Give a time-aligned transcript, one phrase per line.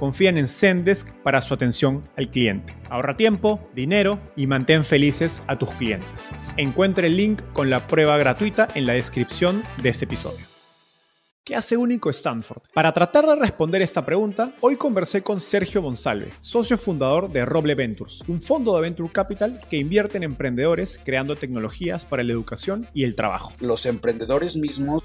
[0.00, 2.74] confían en Zendesk para su atención al cliente.
[2.88, 6.30] Ahorra tiempo, dinero y mantén felices a tus clientes.
[6.56, 10.46] Encuentre el link con la prueba gratuita en la descripción de este episodio.
[11.44, 12.62] ¿Qué hace único Stanford?
[12.72, 17.74] Para tratar de responder esta pregunta, hoy conversé con Sergio Monsalve, socio fundador de Roble
[17.74, 22.86] Ventures, un fondo de venture capital que invierte en emprendedores creando tecnologías para la educación
[22.94, 23.52] y el trabajo.
[23.60, 25.02] Los emprendedores mismos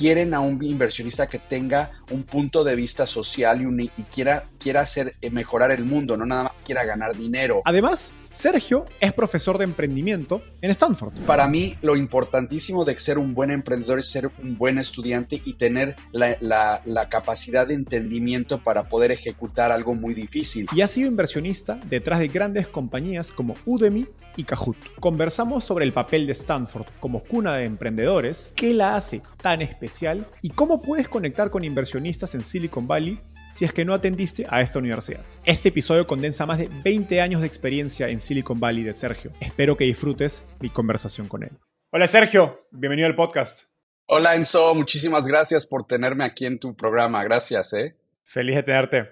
[0.00, 5.14] quieren a un inversionista que tenga un punto de vista social y, quiera, quiera hacer
[5.20, 7.60] eh, mejorar el mundo, no nada más quiera ganar dinero.
[7.66, 11.12] Además, Sergio es profesor de emprendimiento en Stanford.
[11.26, 15.54] Para mí, lo importantísimo de ser un buen emprendedor es ser un buen estudiante y
[15.54, 20.66] tener la, la capacidad de entendimiento para poder ejecutar algo muy difícil.
[20.74, 24.06] Y ha sido inversionista detrás de grandes compañías como Udemy
[24.36, 24.76] y Kahoot.
[24.98, 30.26] Conversamos sobre el papel de Stanford como cuna de emprendedores, qué la hace tan especial
[30.42, 33.18] y cómo puedes conectar con inversionistas en Silicon Valley
[33.52, 35.24] si es que no atendiste a esta universidad.
[35.44, 39.32] Este episodio condensa más de 20 años de experiencia en Silicon Valley de Sergio.
[39.40, 41.50] Espero que disfrutes mi conversación con él.
[41.90, 43.64] Hola Sergio, bienvenido al podcast.
[44.06, 47.22] Hola Enzo, muchísimas gracias por tenerme aquí en tu programa.
[47.24, 47.96] Gracias, ¿eh?
[48.24, 49.08] Feliz de tenerte.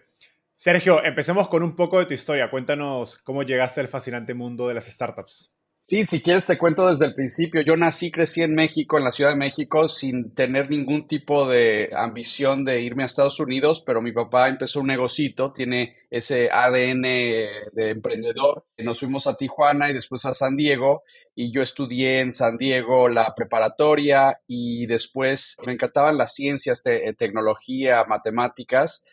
[0.54, 2.50] Sergio, empecemos con un poco de tu historia.
[2.50, 5.52] Cuéntanos cómo llegaste al fascinante mundo de las startups.
[5.90, 7.62] Sí, si quieres te cuento desde el principio.
[7.62, 11.88] Yo nací, crecí en México, en la Ciudad de México, sin tener ningún tipo de
[11.96, 17.00] ambición de irme a Estados Unidos, pero mi papá empezó un negocito, tiene ese ADN
[17.00, 18.66] de emprendedor.
[18.76, 21.04] Nos fuimos a Tijuana y después a San Diego
[21.34, 28.04] y yo estudié en San Diego la preparatoria y después me encantaban las ciencias, tecnología,
[28.04, 29.04] matemáticas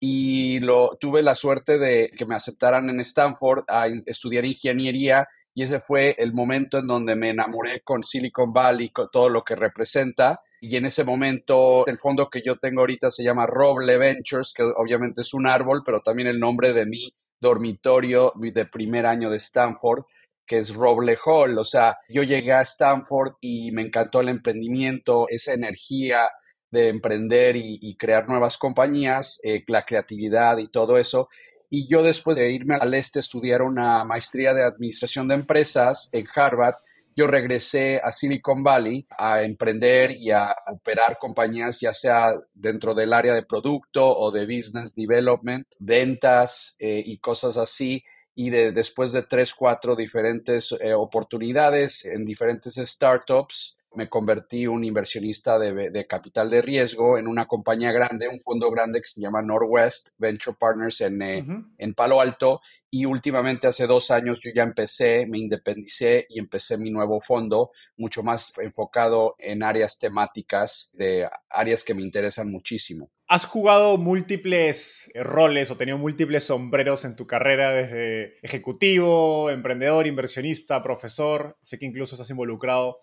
[0.00, 5.64] y lo, tuve la suerte de que me aceptaran en Stanford a estudiar ingeniería y
[5.64, 9.54] ese fue el momento en donde me enamoré con Silicon Valley, con todo lo que
[9.54, 10.40] representa.
[10.60, 14.62] Y en ese momento, el fondo que yo tengo ahorita se llama Roble Ventures, que
[14.62, 19.36] obviamente es un árbol, pero también el nombre de mi dormitorio de primer año de
[19.38, 20.04] Stanford,
[20.46, 21.58] que es Roble Hall.
[21.58, 26.30] O sea, yo llegué a Stanford y me encantó el emprendimiento, esa energía
[26.70, 31.28] de emprender y, crear nuevas compañías, eh, la creatividad y todo eso.
[31.74, 36.10] Y yo después de irme al este a estudiar una maestría de administración de empresas
[36.12, 36.74] en Harvard,
[37.16, 43.14] yo regresé a Silicon Valley a emprender y a operar compañías, ya sea dentro del
[43.14, 48.04] área de producto o de business development, ventas eh, y cosas así.
[48.34, 54.84] Y de, después de tres, cuatro diferentes eh, oportunidades en diferentes startups, me convertí un
[54.84, 59.42] inversionista de, capital de riesgo en una compañía grande, un fondo grande que se llama
[59.42, 61.44] Northwest Venture Partners en, eh,
[61.78, 62.60] en Palo Alto.
[62.90, 67.70] Y últimamente, hace dos años, yo ya empecé, me independicé y empecé mi nuevo fondo,
[67.96, 73.10] mucho más enfocado en áreas temáticas, de áreas que me interesan muchísimo.
[73.28, 80.82] Has jugado múltiples roles o tenido múltiples sombreros en tu carrera, desde ejecutivo, emprendedor, inversionista,
[80.82, 81.56] profesor.
[81.62, 82.98] Sé que incluso estás involucrado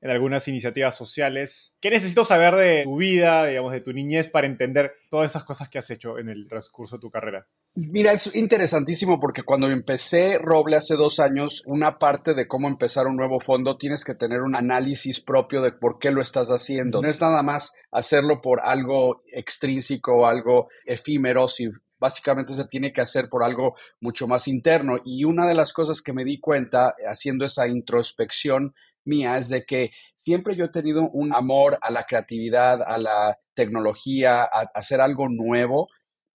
[0.00, 1.76] en algunas iniciativas sociales.
[1.80, 5.68] ¿Qué necesito saber de tu vida, digamos, de tu niñez para entender todas esas cosas
[5.68, 7.46] que has hecho en el transcurso de tu carrera?
[7.74, 13.06] Mira, es interesantísimo porque cuando empecé Roble hace dos años, una parte de cómo empezar
[13.06, 17.02] un nuevo fondo tienes que tener un análisis propio de por qué lo estás haciendo.
[17.02, 23.00] No es nada más hacerlo por algo extrínseco, algo efímero, si básicamente se tiene que
[23.00, 24.98] hacer por algo mucho más interno.
[25.04, 28.74] Y una de las cosas que me di cuenta haciendo esa introspección
[29.08, 33.38] mía es de que siempre yo he tenido un amor a la creatividad, a la
[33.54, 35.88] tecnología, a, hacer algo nuevo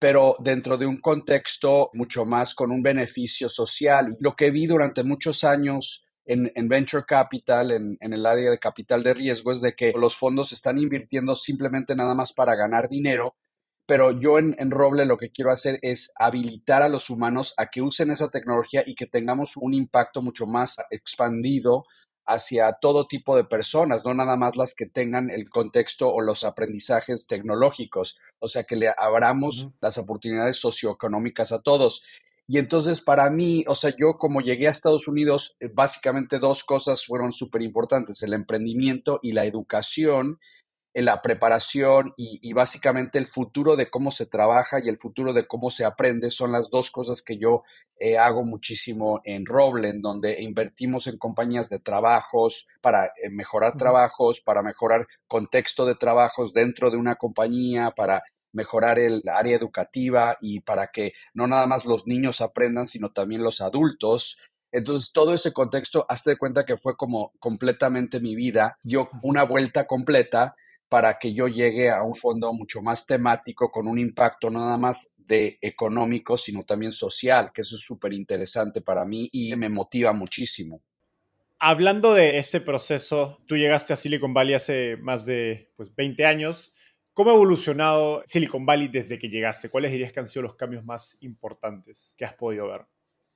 [0.03, 4.17] pero dentro de un contexto mucho más con un beneficio social.
[4.19, 9.01] Lo que vi durante muchos años en, Venture Capital, en, en, el área de capital
[9.01, 13.37] de riesgo, es de que los fondos están invirtiendo simplemente nada más para ganar dinero,
[13.85, 17.67] pero yo en, en, Roble lo que quiero hacer es habilitar a los humanos a
[17.67, 21.85] que usen esa tecnología y que tengamos un impacto mucho más expandido
[22.25, 26.43] hacia todo tipo de personas, no nada más las que tengan el contexto o los
[26.43, 32.03] aprendizajes tecnológicos, o sea, que le abramos las oportunidades socioeconómicas a todos.
[32.47, 36.63] Y entonces para mí, o sea, yo como llegué a Estados Unidos, eh, básicamente dos
[36.63, 40.39] cosas fueron súper importantes, el emprendimiento y la educación,
[40.93, 45.47] en la preparación y, básicamente el futuro de cómo se trabaja y el futuro de
[45.47, 47.63] cómo se aprende son las dos cosas que yo
[47.99, 53.75] eh, hago muchísimo en Roble, en donde invertimos en compañías de trabajos para eh, mejorar
[53.75, 60.37] trabajos, para mejorar contexto de trabajos dentro de una compañía, para mejorar el área educativa
[60.41, 64.37] y para que no nada más los niños aprendan, sino también los adultos.
[64.71, 69.43] Entonces, todo ese contexto, hazte de cuenta que fue como completamente mi vida, dio una
[69.43, 70.55] vuelta completa
[70.93, 74.77] para que yo llegue a un fondo mucho más temático, con un impacto no nada
[74.77, 79.69] más de económico, sino también social, que eso es súper interesante para mí y me
[79.69, 80.83] motiva muchísimo.
[81.57, 86.75] Hablando de este proceso, tú llegaste a Silicon Valley hace más de pues, 20 años.
[87.13, 89.69] ¿Cómo ha evolucionado Silicon Valley desde que llegaste?
[89.69, 92.81] ¿Cuáles dirías que han sido los cambios más importantes que has podido ver?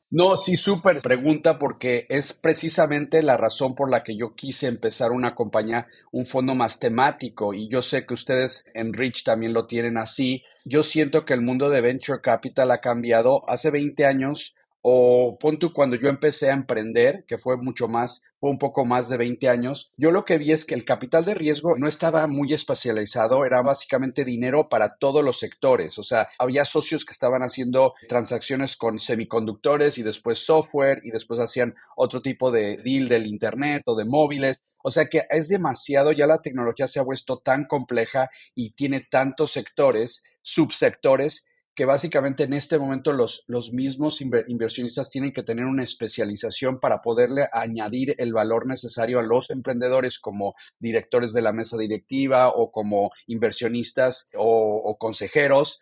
[0.09, 5.11] No, sí, súper pregunta porque es precisamente la razón por la que yo quise empezar
[5.11, 9.67] una compañía, un fondo más temático y yo sé que ustedes en Rich también lo
[9.67, 10.43] tienen así.
[10.63, 13.43] Yo siento que el mundo de Venture Capital ha cambiado.
[13.49, 18.49] Hace 20 años o pon cuando yo empecé a emprender, que fue mucho más, fue
[18.49, 21.35] un poco más de 20 años, yo lo que vi es que el capital de
[21.35, 26.65] riesgo no estaba muy especializado, era básicamente dinero para todos los sectores, o sea, había
[26.65, 32.51] socios que estaban haciendo transacciones con semiconductores y después software y después hacían otro tipo
[32.51, 34.63] de deal del Internet o de móviles.
[34.83, 39.05] O sea que es demasiado, ya la tecnología se ha vuelto tan compleja y tiene
[39.09, 41.46] tantos sectores, subsectores,
[41.77, 47.03] que básicamente en este momento los, los mismos inversionistas tienen que tener una especialización para
[47.03, 52.71] poderle añadir el valor necesario a los emprendedores como directores de la mesa directiva o
[52.71, 55.79] como inversionistas o, consejeros.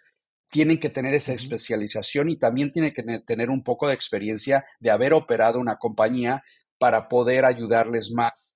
[0.52, 4.92] Tienen que tener esa especialización y también tienen que tener un poco de experiencia de
[4.92, 6.44] haber operado una compañía
[6.78, 8.54] para poder ayudarles más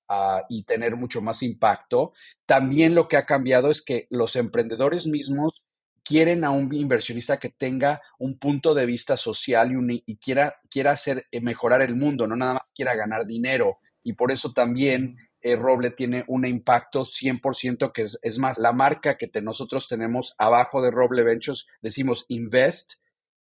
[0.50, 2.12] y tener mucho más impacto.
[2.46, 5.64] También lo que ha cambiado es que los emprendedores mismos
[6.04, 11.25] quieren a un inversionista que tenga un punto de vista social y, quiera, quiera hacer
[11.31, 13.80] eh, mejorar el mundo, no nada más quiera ganar dinero.
[14.04, 19.18] Y por eso también eh, Roble tiene un impacto 100%, que es, más, la marca
[19.18, 22.94] que nosotros tenemos abajo de Roble Ventures, decimos Invest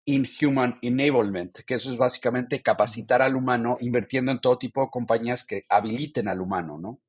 [0.04, 4.88] in Human Enablement, que eso es básicamente capacitar al humano invirtiendo en todo tipo de
[4.90, 7.00] compañías que habiliten al humano, ¿no?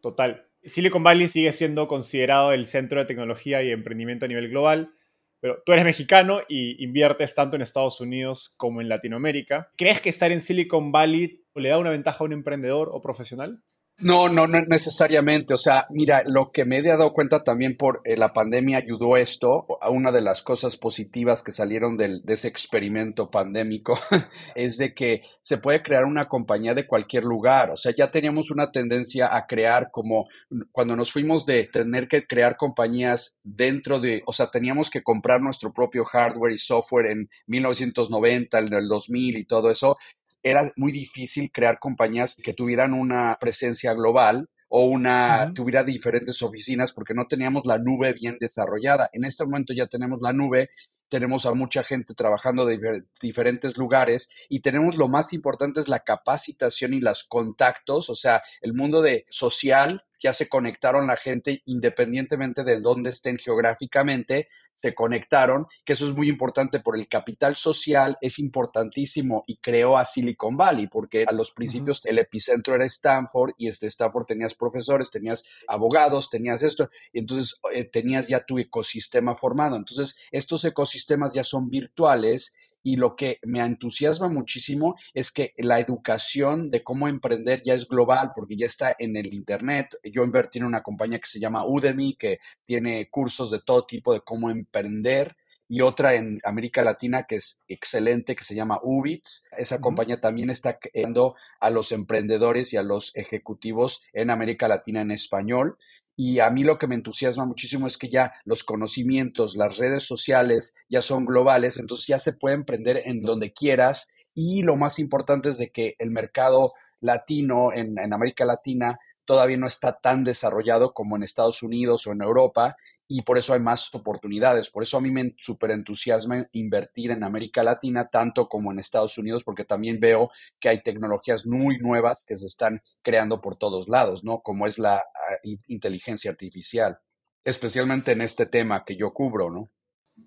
[0.00, 0.48] Total.
[0.64, 4.92] Silicon Valley sigue siendo considerado el centro de tecnología y emprendimiento a nivel global.
[5.40, 9.70] Pero tú eres mexicano y inviertes tanto en Estados Unidos como en Latinoamérica.
[9.76, 13.62] ¿Crees que estar en Silicon Valley le da una ventaja a un emprendedor o profesional?
[14.00, 15.54] No, no, no necesariamente.
[15.54, 19.16] O sea, mira, lo que me he dado cuenta también por eh, la pandemia ayudó
[19.16, 19.66] esto.
[19.90, 23.98] Una de las cosas positivas que salieron del, de ese experimento pandémico
[24.54, 27.72] es de que se puede crear una compañía de cualquier lugar.
[27.72, 30.28] O sea, ya teníamos una tendencia a crear como
[30.70, 35.40] cuando nos fuimos de tener que crear compañías dentro de, o sea, teníamos que comprar
[35.40, 39.96] nuestro propio hardware y software en 1990, en el 2000 y todo eso
[40.42, 46.92] era muy difícil crear compañías que tuvieran una presencia global o una tuviera diferentes oficinas
[46.92, 49.08] porque no teníamos la nube bien desarrollada.
[49.12, 50.68] En este momento ya tenemos la nube,
[51.08, 56.00] tenemos a mucha gente trabajando de diferentes lugares y tenemos lo más importante es la
[56.00, 61.62] capacitación y los contactos, o sea, el mundo de social ya se conectaron la gente
[61.66, 67.56] independientemente de dónde estén geográficamente, se conectaron, que eso es muy importante por el capital
[67.56, 72.84] social, es importantísimo y creó a Silicon Valley, porque a los principios el epicentro era
[72.84, 78.44] Stanford y este Stanford tenías profesores, tenías abogados, tenías esto, y entonces eh, tenías ya
[78.44, 79.76] tu ecosistema formado.
[79.76, 82.54] Entonces, estos ecosistemas ya son virtuales
[82.88, 87.86] y lo que me entusiasma muchísimo es que la educación de cómo emprender ya es
[87.86, 89.88] global porque ya está en el Internet.
[90.02, 94.14] Yo invertí en una compañía que se llama Udemy, que tiene cursos de todo tipo
[94.14, 95.36] de cómo emprender
[95.68, 99.44] y otra en América Latina que es excelente, que se llama Ubits.
[99.58, 105.02] Esa compañía también está creando a los emprendedores y a los ejecutivos en América Latina
[105.02, 105.76] en español.
[106.20, 110.02] Y a mí lo que me entusiasma muchísimo es que ya los conocimientos, las redes
[110.02, 114.08] sociales ya son globales, entonces ya se puede emprender en donde quieras.
[114.34, 119.58] Y lo más importante es de que el mercado latino, en, en América Latina, todavía
[119.58, 122.76] no está tan desarrollado como en Estados Unidos o en Europa
[123.08, 124.68] y por eso hay más oportunidades.
[124.68, 129.16] Por eso a mí me súper entusiasma invertir en América Latina, tanto como en Estados
[129.16, 133.88] Unidos, porque también veo que hay tecnologías muy nuevas que se están creando por todos
[133.88, 134.40] lados, ¿no?
[134.40, 135.38] Como es la ah,
[135.68, 136.98] inteligencia artificial,
[137.44, 139.70] especialmente en este tema que yo cubro, ¿no?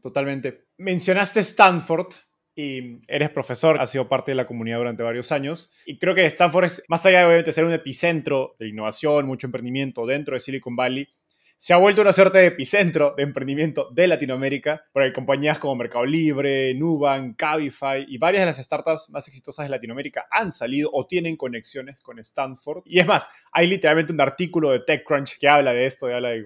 [0.02, 0.66] Totalmente.
[0.78, 2.08] Mencionaste Stanford
[2.56, 5.76] y eres profesor, has sido parte de la comunidad durante varios años.
[5.86, 9.48] Y creo que Stanford es, más allá de obviamente ser un epicentro de innovación, mucho
[9.48, 11.08] emprendimiento dentro de Silicon Valley,
[11.62, 16.08] se ha vuelto una suerte de epicentro de emprendimiento de Latinoamérica, porque compañías como Mercado
[16.08, 21.06] Libre, Nubank, Cabify y varias de las startups más exitosas de Latinoamérica han salido o
[21.06, 22.82] tienen conexiones con Stanford.
[22.86, 26.30] Y es más, hay literalmente un artículo de TechCrunch que habla de esto, de habla
[26.30, 26.44] de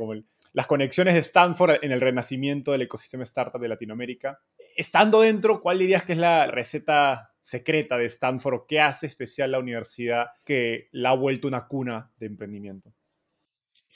[0.51, 4.41] las conexiones de Stanford en el renacimiento del ecosistema startup de Latinoamérica.
[4.75, 9.59] Estando dentro, ¿cuál dirías que es la receta secreta de Stanford qué hace especial la
[9.59, 12.93] universidad que la ha vuelto una cuna de emprendimiento?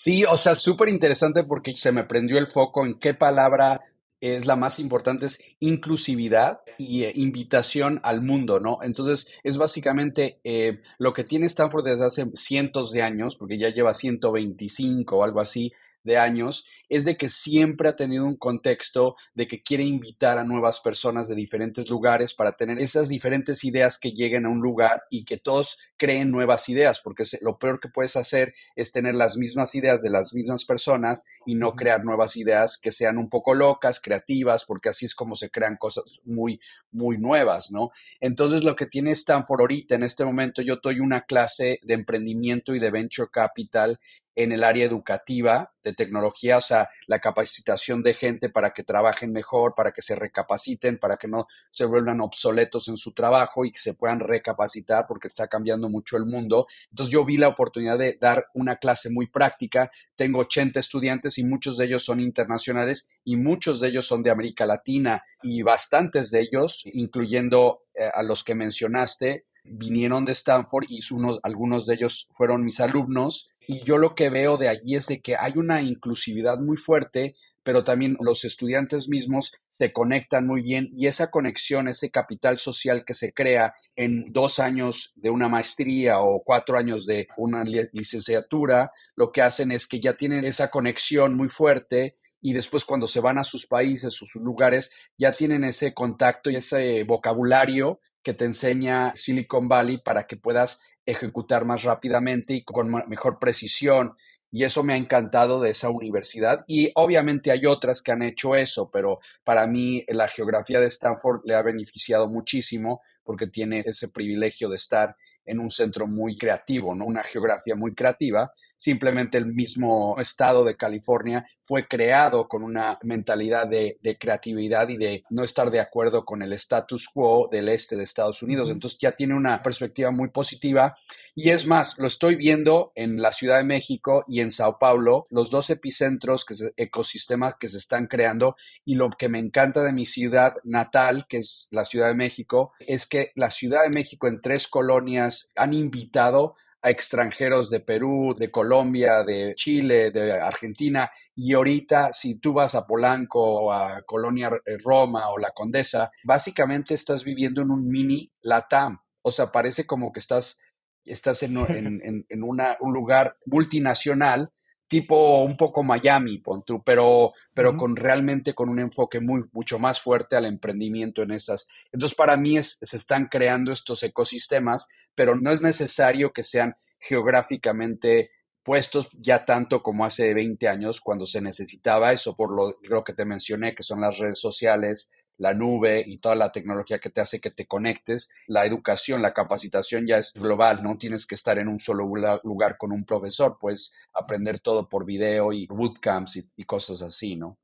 [0.01, 3.81] Sí, o sea, súper interesante porque se me prendió el foco en qué palabra
[4.21, 8.77] es la más importante, es inclusividad y eh, invitación al mundo, ¿no?
[8.81, 13.67] Entonces, es básicamente eh, lo que tiene Stanford desde hace cientos de años, porque ya
[13.71, 19.15] lleva 125 o algo así, de años es de que siempre ha tenido un contexto
[19.33, 23.97] de que quiere invitar a nuevas personas de diferentes lugares para tener esas diferentes ideas
[23.97, 27.89] que lleguen a un lugar y que todos creen nuevas ideas, porque lo peor que
[27.89, 32.37] puedes hacer es tener las mismas ideas de las mismas personas y no crear nuevas
[32.37, 36.59] ideas que sean un poco locas, creativas, porque así es como se crean cosas muy,
[36.91, 37.91] muy nuevas, ¿no?
[38.19, 42.73] Entonces lo que tiene Stanford ahorita, en este momento, yo doy una clase de emprendimiento
[42.73, 43.99] y de venture capital
[44.39, 49.33] en el área educativa de tecnología, o sea, la capacitación de gente para que trabajen
[49.33, 53.71] mejor, para que se recapaciten, para que no se vuelvan obsoletos en su trabajo y
[53.73, 56.67] que se puedan recapacitar porque está cambiando mucho el mundo.
[56.89, 59.91] Entonces yo vi la oportunidad de dar una clase muy práctica.
[60.15, 64.31] Tengo 80 estudiantes y muchos de ellos son internacionales y muchos de ellos son de
[64.31, 70.85] América Latina y bastantes de ellos, incluyendo eh, a los que mencionaste, vinieron de Stanford
[70.89, 73.49] y unos, algunos de ellos fueron mis alumnos.
[73.67, 77.35] Y yo lo que veo de allí es de que hay una inclusividad muy fuerte,
[77.63, 83.05] pero también los estudiantes mismos se conectan muy bien y esa conexión, ese capital social
[83.05, 88.91] que se crea en dos años de una maestría o cuatro años de una licenciatura,
[89.15, 93.21] lo que hacen es que ya tienen esa conexión muy fuerte y después cuando se
[93.21, 98.33] van a sus países o sus lugares ya tienen ese contacto y ese vocabulario que
[98.33, 104.15] te enseña Silicon Valley para que puedas ejecutar más rápidamente y con mejor precisión.
[104.51, 106.65] Y eso me ha encantado de esa universidad.
[106.67, 111.41] Y obviamente hay otras que han hecho eso, pero para mí la geografía de Stanford
[111.45, 115.15] le ha beneficiado muchísimo porque tiene ese privilegio de estar
[115.49, 117.05] en un centro muy creativo, ¿no?
[117.05, 118.51] Una geografía muy creativa.
[118.77, 125.23] Simplemente el mismo estado de California fue creado con una mentalidad de, creatividad y de
[125.29, 128.69] no estar de acuerdo con el status quo del este de Estados Unidos.
[128.69, 130.95] Entonces ya tiene una perspectiva muy positiva.
[131.35, 135.27] Y es más, lo estoy viendo en la Ciudad de México y en Sao Paulo,
[135.29, 138.55] los dos epicentros, que ecosistemas que se están creando.
[138.85, 142.73] Y lo que me encanta de mi ciudad natal, que es la Ciudad de México,
[142.79, 148.35] es que la Ciudad de México en tres colonias han invitado a extranjeros de Perú,
[148.37, 154.01] de Colombia, de Chile, de Argentina, y ahorita si tú vas a Polanco o a
[154.03, 159.51] Colonia eh, Roma o La Condesa, básicamente estás viviendo en un mini Latam, o sea,
[159.51, 160.59] parece como que estás,
[161.03, 164.51] estás en, en, un lugar multinacional
[164.89, 166.41] tipo un poco Miami,
[166.83, 171.67] pero, pero con realmente con un enfoque muy, mucho más fuerte al emprendimiento en esas.
[171.91, 178.31] Entonces, para mí se están creando estos ecosistemas, pero no es necesario que sean geográficamente
[178.63, 183.13] puestos ya tanto como hace 20 años cuando se necesitaba eso por lo, lo que
[183.13, 187.21] te mencioné, que son las redes sociales, la nube y toda la tecnología que te
[187.21, 188.29] hace que te conectes.
[188.47, 192.05] La educación, la capacitación ya es global, no tienes que estar en un solo
[192.43, 197.35] lugar con un profesor, puedes aprender todo por video y bootcamps y, y cosas así,
[197.35, 197.57] ¿no?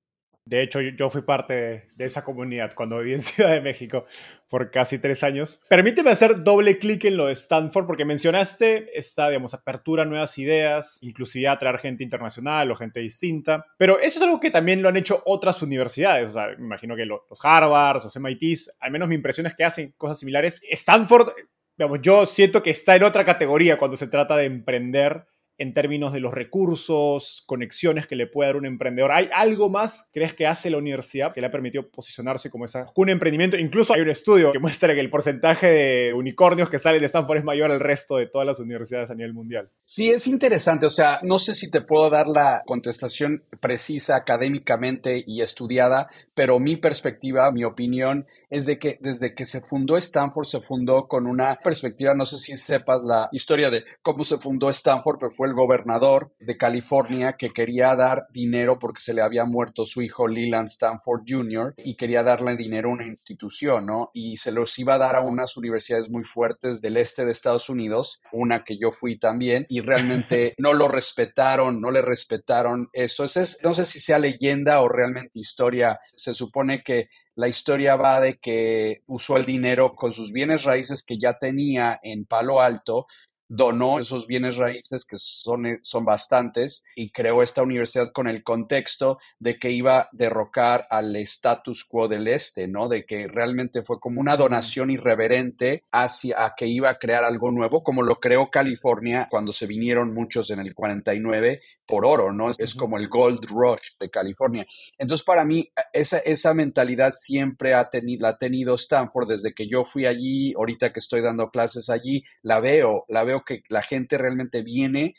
[0.46, 4.06] De hecho, yo fui parte de esa comunidad cuando viví en Ciudad de México
[4.48, 5.64] por casi tres años.
[5.68, 10.38] Permíteme hacer doble clic en lo de Stanford porque mencionaste esta, digamos, apertura a nuevas
[10.38, 13.66] ideas, inclusive atraer gente internacional o gente distinta.
[13.80, 16.30] Pero eso es algo que también lo han hecho otras universidades.
[16.30, 19.64] O sea, me imagino que los Harvard, los MITs, al menos mi impresión es que
[19.64, 20.62] hacen cosas similares.
[20.70, 21.30] Stanford,
[21.76, 25.26] digamos, yo siento que está en otra categoría cuando se trata de emprender
[25.58, 29.12] en términos de los recursos, conexiones que le puede dar un emprendedor?
[29.12, 32.92] ¿Hay algo más, crees, que hace la universidad que le ha permitido posicionarse como esa,
[32.96, 33.58] un emprendimiento?
[33.58, 37.40] Incluso hay un estudio que muestra que el porcentaje de unicornios que salen de Stanford
[37.40, 39.70] es mayor al resto de todas las universidades a nivel mundial.
[39.86, 40.86] Sí, es interesante.
[40.86, 46.60] O sea, no sé si te puedo dar la contestación precisa académicamente y estudiada, pero
[46.60, 51.28] mi perspectiva, mi opinión es de que desde que se fundó Stanford, se fundó con
[51.28, 55.50] una perspectiva, no sé si sepas la historia de cómo se fundó Stanford, pero fue
[55.50, 60.30] el gobernador de California que quería dar dinero porque se le había muerto su hijo
[60.30, 61.74] Leland Stanford Jr.
[61.80, 64.12] y quería darle dinero a una institución, ¿no?
[64.14, 67.68] Y se los iba a dar a unas universidades muy fuertes del este de Estados
[67.68, 73.26] Unidos, una que yo fui también, y realmente no lo respetaron, no le respetaron eso.
[73.26, 78.20] Es, no sé si sea leyenda o realmente historia se supone que la historia va
[78.20, 83.08] de que usó el dinero con sus bienes raíces que ya tenía en Palo Alto
[83.48, 88.44] donó esos bienes raíces, que son, eh, son bastantes, y creó esta universidad con el
[88.44, 92.88] contexto de que iba a derrocar al status quo del este, ¿no?
[92.88, 97.84] De que realmente fue como una donación irreverente hacia que iba a crear algo nuevo,
[97.84, 102.52] como lo creó California cuando se vinieron muchos en el 49 por oro, ¿no?
[102.58, 104.66] Es como el gold rush de California.
[104.98, 109.68] Entonces, para mí, esa, esa mentalidad siempre ha tenido, la ha tenido Stanford desde que
[109.68, 113.82] yo fui allí, ahorita que estoy dando clases allí, la veo, la veo que la
[113.82, 115.16] gente realmente viene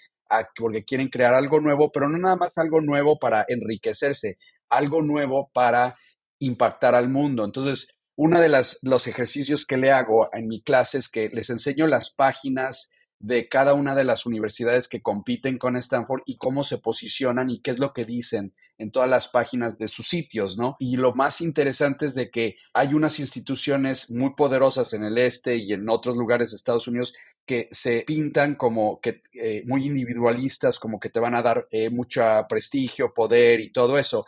[0.57, 5.51] porque quieren crear algo nuevo, pero no nada más algo nuevo para enriquecerse, algo nuevo
[5.53, 5.97] para
[6.39, 7.45] impactar al mundo.
[7.45, 11.51] Entonces, uno de las, los ejercicios que le hago en mi clase es que les
[11.51, 16.65] enseño las páginas de cada una de las universidades que compiten con Stanford y cómo
[16.65, 20.59] se posicionan y qué es lo que dicen en todas las páginas de sus sitios,
[20.59, 20.77] ¿no?
[20.79, 25.57] Y lo más interesante es de que hay unas instituciones muy poderosas en el este
[25.57, 27.15] y en otros lugares de Estados Unidos
[27.47, 31.89] que se pintan como que eh, muy individualistas, como que te van a dar eh,
[31.91, 34.27] mucho prestigio, poder y todo eso.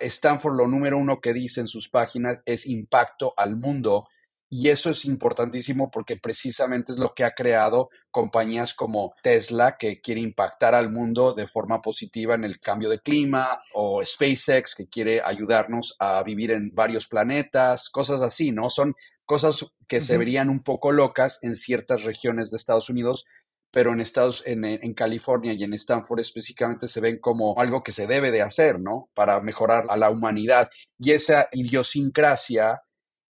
[0.00, 4.08] Stanford lo número uno que dice en sus páginas es impacto al mundo
[4.48, 10.00] y eso es importantísimo porque precisamente es lo que ha creado compañías como Tesla, que
[10.00, 14.88] quiere impactar al mundo de forma positiva en el cambio de clima, o SpaceX, que
[14.88, 18.70] quiere ayudarnos a vivir en varios planetas, cosas así, ¿no?
[18.70, 18.94] Son
[19.26, 23.26] cosas que se verían un poco locas en ciertas regiones de Estados Unidos,
[23.70, 27.92] pero en Estados, en, en, California y en Stanford específicamente se ven como algo que
[27.92, 29.10] se debe de hacer, ¿no?
[29.12, 30.70] Para mejorar a la humanidad.
[30.98, 32.80] Y esa idiosincrasia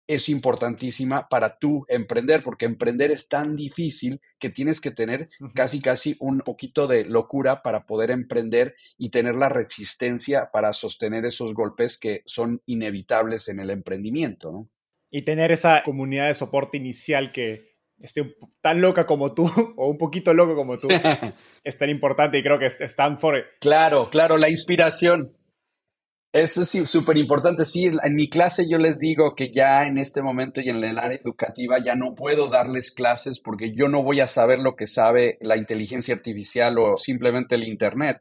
[0.08, 5.82] es importantísima para tú emprender, porque emprender es tan difícil que tienes que tener casi,
[5.82, 11.54] casi un poquito de locura para poder emprender y tener la resistencia para sostener esos
[11.54, 14.70] golpes que son inevitables en el emprendimiento, ¿no?
[15.16, 19.46] Y tener esa comunidad de soporte inicial que esté tan loca como tú
[19.78, 20.90] o un poquito loco como tú
[21.64, 23.44] es tan importante y creo que Stanford.
[23.62, 25.32] Claro, claro, la inspiración.
[26.34, 27.64] Eso es súper importante.
[27.64, 31.00] Sí, en mi clase yo les digo que ya en este momento y en el
[31.00, 34.86] área educativa ya no puedo darles clases porque yo no voy a saber lo que
[34.86, 38.18] sabe la inteligencia artificial o simplemente el Internet.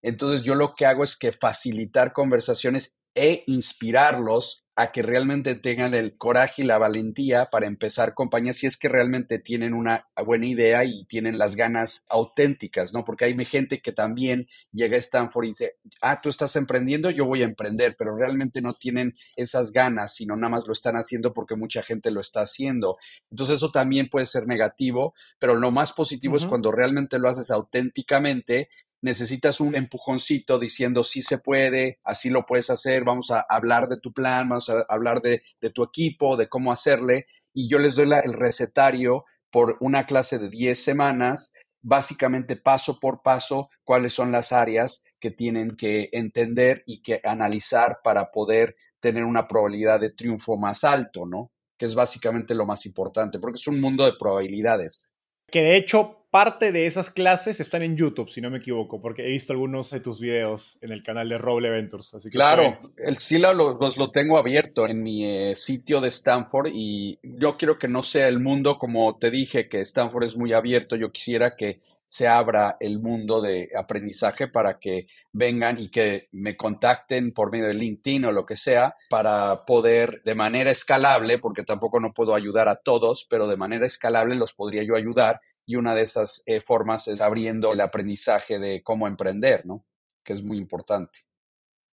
[0.00, 5.94] Entonces yo lo que hago es que facilitar conversaciones e inspirarlos a que realmente tengan
[5.94, 10.46] el coraje y la valentía para empezar compañías si es que realmente tienen una buena
[10.46, 13.02] idea y tienen las ganas auténticas, ¿no?
[13.02, 17.24] Porque hay gente que también llega a Stanford y dice, ah, tú estás emprendiendo, yo
[17.24, 21.32] voy a emprender, pero realmente no tienen esas ganas, sino nada más lo están haciendo
[21.32, 22.92] porque mucha gente lo está haciendo.
[23.30, 27.50] Entonces eso también puede ser negativo, pero lo más positivo es cuando realmente lo haces
[27.50, 28.68] auténticamente
[29.02, 33.98] necesitas un empujoncito diciendo sí se puede, así lo puedes hacer, vamos a hablar de
[33.98, 38.10] tu plan, vamos a hablar de, tu equipo, de cómo hacerle, y yo les doy
[38.24, 44.52] el recetario por una clase de 10 semanas, básicamente paso por paso cuáles son las
[44.52, 50.56] áreas que tienen que entender y que analizar para poder tener una probabilidad de triunfo
[50.56, 51.52] más alto, ¿no?
[51.78, 55.08] Que es básicamente lo más importante, porque es un mundo de probabilidades.
[55.50, 59.24] Que de hecho parte de esas clases están en YouTube, si no me equivoco, porque
[59.24, 62.14] he visto algunos de tus videos en el canal de Roble Ventures.
[62.14, 67.18] Así claro, el SILA lo, lo, tengo abierto en mi eh, sitio de Stanford y
[67.22, 70.96] yo quiero que no sea el mundo como te dije, que Stanford es muy abierto.
[70.96, 76.56] Yo quisiera que se abra el mundo de aprendizaje para que vengan y que me
[76.56, 81.64] contacten por medio de LinkedIn o lo que sea para poder de manera escalable, porque
[81.64, 85.76] tampoco no puedo ayudar a todos, pero de manera escalable los podría yo ayudar y
[85.76, 89.84] una de esas eh, formas es abriendo el aprendizaje de cómo emprender, ¿no?
[90.22, 91.18] Que es muy importante.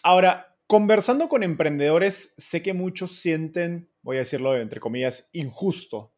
[0.03, 6.13] Ahora, conversando con emprendedores, sé que muchos sienten, voy a decirlo entre comillas, injusto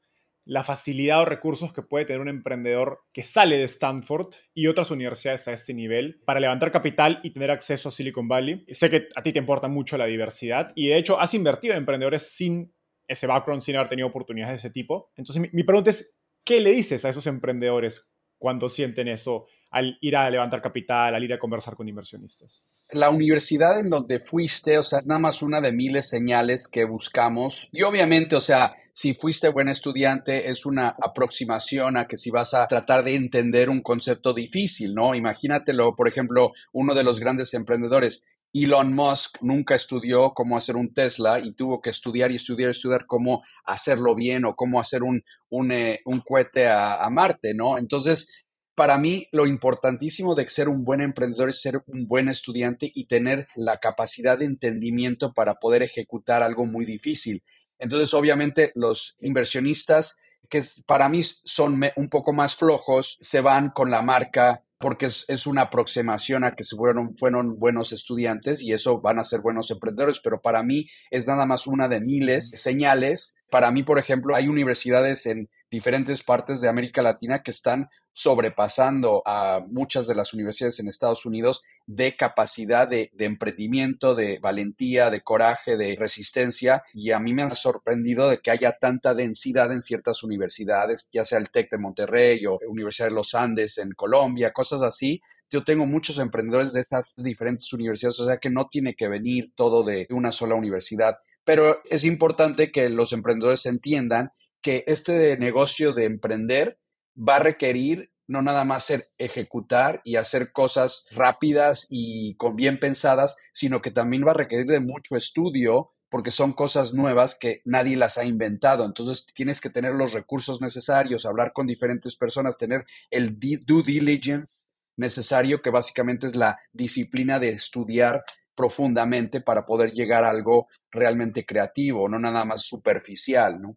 [0.47, 4.91] la facilidad o recursos que puede tener un emprendedor que sale de Stanford y otras
[4.91, 8.65] universidades a este nivel para levantar capital y tener acceso a Silicon Valley.
[8.71, 11.79] Sé que a ti te importa mucho la diversidad y de hecho has invertido en
[11.79, 12.75] emprendedores sin
[13.09, 15.11] ese background, sin haber tenido oportunidades de ese tipo.
[15.17, 20.17] Entonces mi, pregunta es, ¿qué le dices a esos emprendedores cuando sienten eso al ir
[20.17, 22.65] a levantar capital, al ir a conversar con inversionistas?
[22.91, 26.85] La universidad en donde fuiste, o sea, es nada más una de miles señales que
[26.85, 27.69] buscamos.
[27.73, 32.55] Y obviamente, o sea, si fuiste buen estudiante, es una aproximación a que si vas
[32.55, 35.15] a tratar de entender un concepto difícil, ¿no?
[35.17, 38.25] Imagínatelo, por ejemplo, uno de los grandes emprendedores,
[38.55, 42.73] Elon Musk nunca estudió cómo hacer un Tesla y tuvo que estudiar y estudiar y
[42.73, 47.79] estudiar cómo hacerlo bien o cómo hacer un, un, eh, cohete a, a, Marte, ¿no?
[47.79, 48.29] Entonces,
[48.77, 53.07] para mí, lo importantísimo de ser un buen emprendedor es ser un buen estudiante y
[53.07, 57.43] tener la capacidad de entendimiento para poder ejecutar algo muy difícil.
[57.81, 60.17] Entonces, obviamente, los inversionistas
[60.49, 65.47] que para mí son un poco más flojos, se van con la marca porque es,
[65.47, 69.71] una aproximación a que se fueron, fueron buenos estudiantes y eso van a ser buenos
[69.71, 73.35] emprendedores, pero para mí es nada más una de miles de señales.
[73.51, 79.23] Para mí, por ejemplo, hay universidades en diferentes partes de América Latina que están sobrepasando
[79.27, 85.21] a muchas de las universidades en Estados Unidos de capacidad de, emprendimiento, de valentía, de
[85.21, 86.83] coraje, de resistencia.
[86.95, 91.25] Y a mí me ha sorprendido de que haya tanta densidad en ciertas universidades, ya
[91.25, 95.21] sea el TEC de Monterrey o Universidad de los Andes en Colombia, cosas así.
[95.51, 99.53] Yo tengo muchos emprendedores de estas diferentes universidades, o sea que no tiene que venir
[99.55, 101.17] todo de una sola universidad.
[101.45, 104.31] Pero es importante que los emprendedores entiendan
[104.63, 106.79] que este negocio de emprender
[107.17, 112.79] va a requerir no nada más ser ejecutar y hacer cosas rápidas y con bien
[112.79, 117.61] pensadas, sino que también va a requerir de mucho estudio porque son cosas nuevas que
[117.65, 118.85] nadie las ha inventado.
[118.85, 124.64] Entonces tienes que tener los recursos necesarios, hablar con diferentes personas, tener el due diligence
[124.97, 131.45] necesario, que básicamente es la disciplina de estudiar profundamente para poder llegar a algo realmente
[131.45, 133.77] creativo, no nada más superficial, ¿no?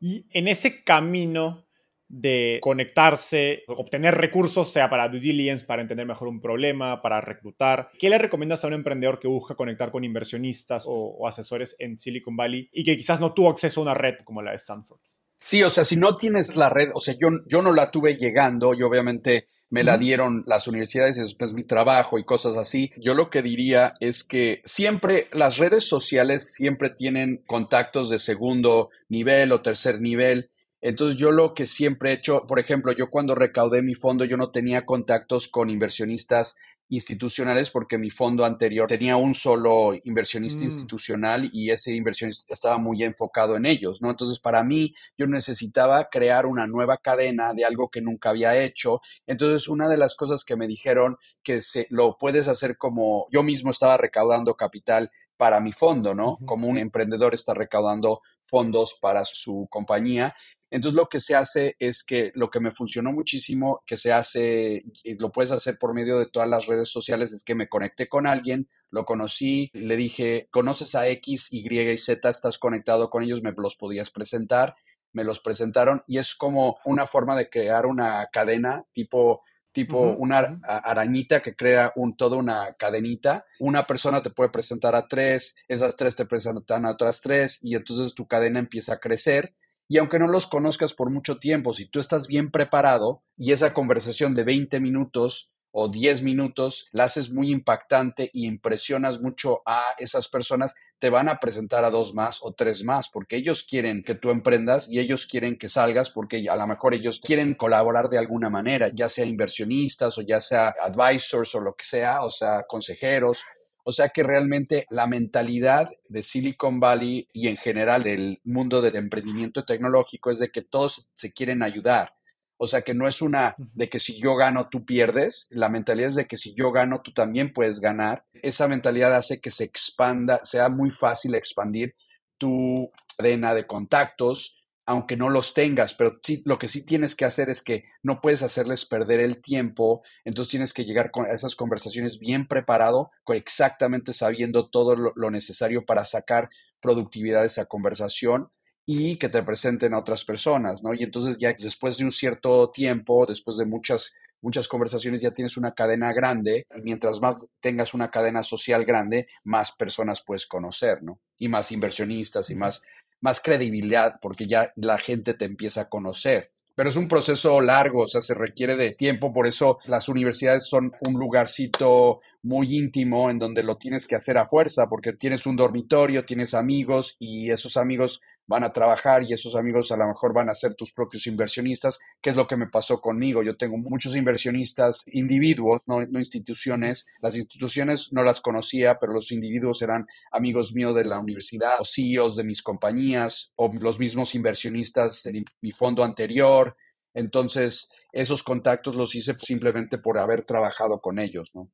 [0.00, 1.66] Y en ese camino
[2.10, 7.90] de conectarse, obtener recursos, sea para due diligence, para entender mejor un problema, para reclutar.
[7.98, 12.36] ¿Qué le recomiendas a un emprendedor que busca conectar con inversionistas o, asesores en Silicon
[12.36, 14.98] Valley y que quizás no tuvo acceso a una red como la de Stanford?
[15.40, 18.16] Sí, o sea, si no tienes la red, o sea, yo, yo no la tuve
[18.16, 22.92] llegando, y obviamente me la dieron las universidades y después mi trabajo y cosas así.
[22.96, 28.90] Yo lo que diría es que siempre las redes sociales siempre tienen contactos de segundo
[29.08, 30.50] nivel o tercer nivel.
[30.82, 34.36] Entonces yo lo que siempre he hecho, por ejemplo, yo cuando recaudé mi fondo, yo
[34.36, 36.56] no tenía contactos con inversionistas
[36.90, 40.66] institucionales porque mi fondo anterior tenía un solo inversionista mm.
[40.66, 44.10] institucional y ese inversionista estaba muy enfocado en ellos, ¿no?
[44.10, 49.00] Entonces, para mí, yo necesitaba crear una nueva cadena de algo que nunca había hecho.
[49.26, 53.44] Entonces, una de las cosas que me dijeron que se, lo puedes hacer como yo
[53.44, 56.38] mismo estaba recaudando capital para mi fondo, ¿no?
[56.44, 60.34] Como un emprendedor está recaudando fondos para su compañía.
[60.70, 64.84] Entonces lo que se hace es que lo que me funcionó muchísimo, que se hace,
[65.02, 68.08] y lo puedes hacer por medio de todas las redes sociales, es que me conecté
[68.08, 73.22] con alguien, lo conocí, le dije, conoces a X, Y y Z, estás conectado con
[73.22, 74.76] ellos, me los podías presentar,
[75.12, 80.60] me los presentaron y es como una forma de crear una cadena tipo tipo una
[80.64, 83.44] arañita que crea un, toda una cadenita.
[83.60, 87.76] Una persona te puede presentar a tres, esas tres te presentan a otras tres y
[87.76, 89.54] entonces tu cadena empieza a crecer
[89.90, 93.74] y aunque no los conozcas por mucho tiempo, si tú estás bien preparado y esa
[93.74, 99.82] conversación de 20 minutos o 10 minutos la haces muy impactante y impresionas mucho a
[99.98, 104.04] esas personas, te van a presentar a dos más o tres más, porque ellos quieren
[104.04, 108.08] que tú emprendas y ellos quieren que salgas, porque a lo mejor ellos quieren colaborar
[108.10, 112.30] de alguna manera, ya sea inversionistas o ya sea advisors o lo que sea, o
[112.30, 113.42] sea, consejeros
[113.90, 118.94] o sea que realmente la mentalidad de Silicon Valley y en general del mundo del
[118.94, 122.14] emprendimiento tecnológico es de que todos se quieren ayudar.
[122.56, 125.48] O sea que no es una de que si yo gano, tú pierdes.
[125.50, 128.24] La mentalidad es de que si yo gano, tú también puedes ganar.
[128.32, 131.96] Esa mentalidad hace que se expanda, sea muy fácil expandir
[132.38, 137.24] tu cadena de contactos, aunque no los tengas, pero sí, lo que sí tienes que
[137.24, 141.54] hacer es que no puedes hacerles perder el tiempo, entonces tienes que llegar con esas
[141.54, 146.48] conversaciones bien preparado, exactamente sabiendo todo lo, necesario para sacar
[146.80, 148.50] productividad de esa conversación
[148.84, 150.92] y que te presenten a otras personas, ¿no?
[150.94, 155.56] Y entonces ya después de un cierto tiempo, después de muchas muchas conversaciones ya tienes
[155.56, 161.02] una cadena grande y mientras más tengas una cadena social grande, más personas puedes conocer,
[161.02, 161.20] ¿no?
[161.38, 162.82] Y más inversionistas y más
[163.20, 166.50] más credibilidad porque ya la gente te empieza a conocer.
[166.74, 170.66] Pero es un proceso largo, o sea, se requiere de tiempo, por eso las universidades
[170.66, 175.44] son un lugarcito muy íntimo en donde lo tienes que hacer a fuerza, porque tienes
[175.46, 180.08] un dormitorio, tienes amigos y esos amigos van a trabajar y esos amigos a lo
[180.08, 183.44] mejor van a ser tus propios inversionistas, que es lo que me pasó conmigo.
[183.44, 187.06] Yo tengo muchos inversionistas individuos, no, instituciones.
[187.22, 191.84] Las instituciones no las conocía, pero los individuos eran amigos míos de la universidad, o
[191.84, 196.76] CEOs de mis compañías, o los mismos inversionistas de mi fondo anterior.
[197.14, 201.70] Entonces, esos contactos los hice simplemente por haber trabajado con ellos, ¿no?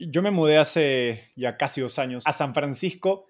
[0.00, 3.27] Yo me mudé hace ya casi dos años a San Francisco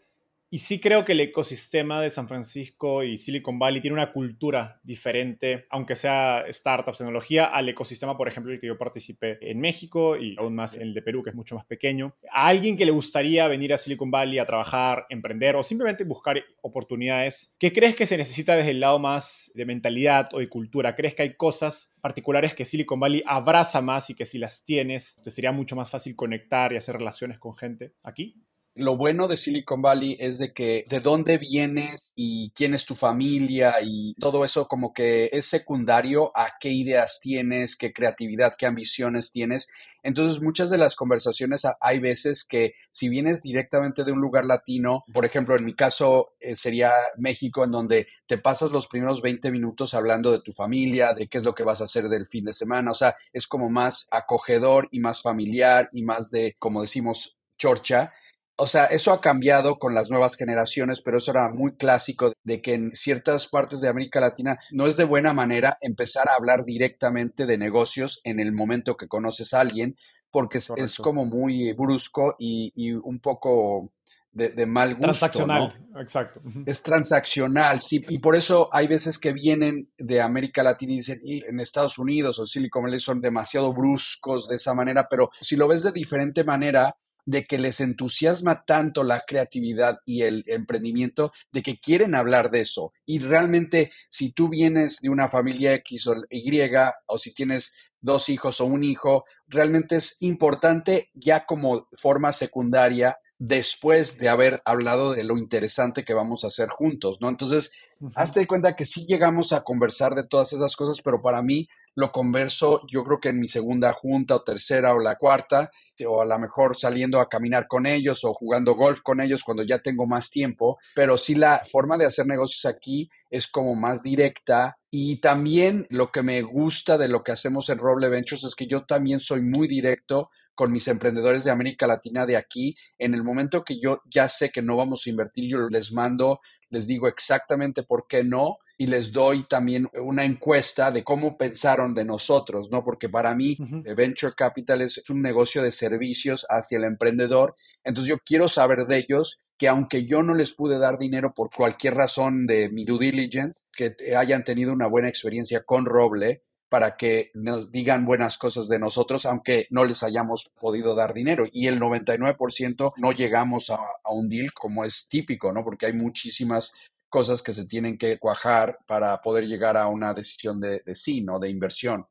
[0.50, 4.80] y sí creo que el ecosistema de San Francisco y Silicon Valley tiene una cultura
[4.82, 10.16] diferente, aunque sea startups, tecnología, al ecosistema, por ejemplo, el que yo participé en México
[10.16, 12.14] y aún más el de Perú, que es mucho más pequeño.
[12.32, 16.42] A alguien que le gustaría venir a Silicon Valley a trabajar, emprender o simplemente buscar
[16.62, 20.96] oportunidades, ¿qué crees que se necesita desde el lado más de mentalidad o de cultura?
[20.96, 25.20] ¿Crees que hay cosas particulares que Silicon Valley abraza más y que si las tienes,
[25.22, 28.42] te sería mucho más fácil conectar y hacer relaciones con gente aquí?
[28.78, 32.94] Lo bueno de Silicon Valley es de que de dónde vienes y quién es tu
[32.94, 38.66] familia y todo eso como que es secundario a qué ideas tienes, qué creatividad, qué
[38.66, 39.68] ambiciones tienes.
[40.04, 45.04] Entonces muchas de las conversaciones hay veces que si vienes directamente de un lugar latino,
[45.12, 49.50] por ejemplo en mi caso eh, sería México en donde te pasas los primeros 20
[49.50, 52.44] minutos hablando de tu familia, de qué es lo que vas a hacer del fin
[52.44, 56.80] de semana, o sea, es como más acogedor y más familiar y más de, como
[56.80, 58.12] decimos, chorcha
[58.58, 62.60] o sea, eso ha cambiado con las nuevas generaciones, pero eso era muy clásico de
[62.60, 66.64] que en ciertas partes de América Latina no es de buena manera empezar a hablar
[66.64, 69.96] directamente de negocios en el momento que conoces a alguien,
[70.32, 73.92] porque es, como muy brusco y, un poco
[74.32, 75.02] de, mal gusto.
[75.02, 76.42] Transaccional, exacto.
[76.66, 78.04] Es transaccional, sí.
[78.08, 81.96] Y por eso hay veces que vienen de América Latina y dicen, y en Estados
[81.96, 85.92] Unidos o Silicon Valley son demasiado bruscos de esa manera, pero si lo ves de
[85.92, 86.96] diferente manera,
[87.28, 92.62] de que les entusiasma tanto la creatividad y el emprendimiento de que quieren hablar de
[92.62, 92.94] eso.
[93.04, 96.62] Y realmente, si tú vienes de una familia X o Y,
[97.04, 103.18] o si tienes dos hijos o un hijo, realmente es importante ya como forma secundaria
[103.38, 107.28] después de haber hablado de lo interesante que vamos a hacer juntos, ¿no?
[107.28, 107.72] Entonces,
[108.14, 112.12] hazte cuenta que sí llegamos a conversar de todas esas cosas, pero para mí lo
[112.12, 115.68] converso yo creo que en mi segunda junta o tercera o la cuarta,
[116.06, 119.64] o a lo mejor saliendo a caminar con ellos o jugando golf con ellos cuando
[119.64, 124.00] ya tengo más tiempo, pero sí la forma de hacer negocios aquí es como más
[124.00, 128.54] directa y también lo que me gusta de lo que hacemos en Roble Ventures es
[128.54, 132.76] que yo también soy muy directo con mis emprendedores de América Latina de aquí.
[132.96, 136.40] En el momento que yo ya sé que no vamos a invertir, yo les mando,
[136.70, 141.94] les digo exactamente por qué no y les doy también una encuesta de cómo pensaron
[141.94, 142.84] de nosotros, ¿no?
[142.84, 143.58] Porque para mí
[143.96, 147.56] Venture Capital es un negocio de servicios hacia el emprendedor.
[147.82, 151.50] Entonces yo quiero saber de ellos que aunque yo no les pude dar dinero por
[151.50, 156.96] cualquier razón de mi due diligence, que hayan tenido una buena experiencia con Roble, para
[156.96, 161.46] que nos digan buenas cosas de nosotros, aunque no les hayamos podido dar dinero.
[161.50, 165.64] Y el 99% no llegamos a, a, un deal como es típico, ¿no?
[165.64, 166.74] Porque hay muchísimas
[167.08, 171.38] cosas que se tienen que cuajar para poder llegar a una decisión de, sí, ¿no?
[171.38, 172.06] De inversión.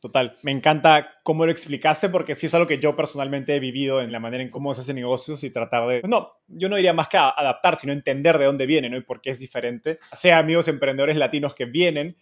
[0.00, 4.00] Total, me encanta cómo lo explicaste porque sí es algo que yo personalmente he vivido
[4.00, 6.92] en la manera en cómo se hacen negocios y tratar de, no, yo no diría
[6.92, 8.96] más que adaptar, sino entender de dónde viene, ¿no?
[8.96, 9.98] Y por qué es diferente.
[10.12, 12.16] Sea amigos emprendedores latinos que vienen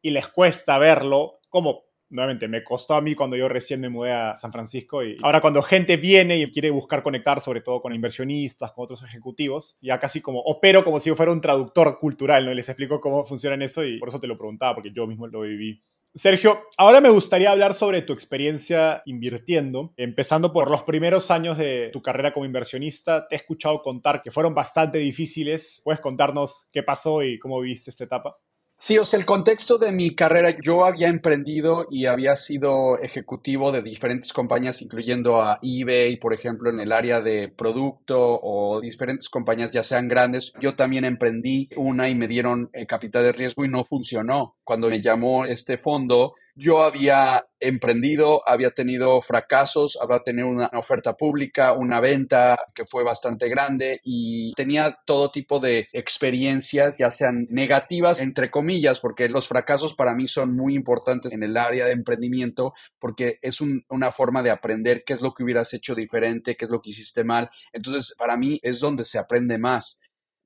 [0.00, 4.12] y les cuesta verlo, como nuevamente, me costó a mí cuando yo recién me mudé
[4.12, 7.94] a San Francisco y ahora cuando gente viene y quiere buscar conectar, sobre todo con
[7.94, 12.44] inversionistas, con otros ejecutivos, ya casi como opero como si yo fuera un traductor cultural,
[12.44, 12.52] ¿no?
[12.52, 15.26] Y les explico cómo funciona eso y por eso te lo preguntaba, porque yo mismo
[15.26, 15.82] lo viví.
[16.14, 21.90] Sergio, ahora me gustaría hablar sobre tu experiencia invirtiendo, empezando por los primeros años de
[21.92, 23.28] tu carrera como inversionista.
[23.28, 25.80] Te he escuchado contar que fueron bastante difíciles.
[25.84, 28.36] ¿Puedes contarnos qué pasó y cómo viviste esta etapa?
[28.80, 33.72] Sí, o sea, el contexto de mi carrera, yo había emprendido y había sido ejecutivo
[33.72, 39.28] de diferentes compañías, incluyendo a eBay, por ejemplo, en el área de producto o diferentes
[39.30, 40.52] compañías, ya sean grandes.
[40.60, 44.56] Yo también emprendí una y me dieron eh, capital de riesgo y no funcionó.
[44.68, 51.14] Cuando me llamó este fondo, yo había emprendido, había tenido fracasos, había tenido una oferta
[51.14, 57.46] pública, una venta que fue bastante grande y tenía todo tipo de experiencias, ya sean
[57.48, 61.92] negativas, entre comillas, porque los fracasos para mí son muy importantes en el área de
[61.92, 66.66] emprendimiento porque es una forma de aprender qué es lo que hubieras hecho diferente, qué
[66.66, 67.48] es lo que hiciste mal.
[67.72, 69.98] Entonces, para mí es donde se aprende más.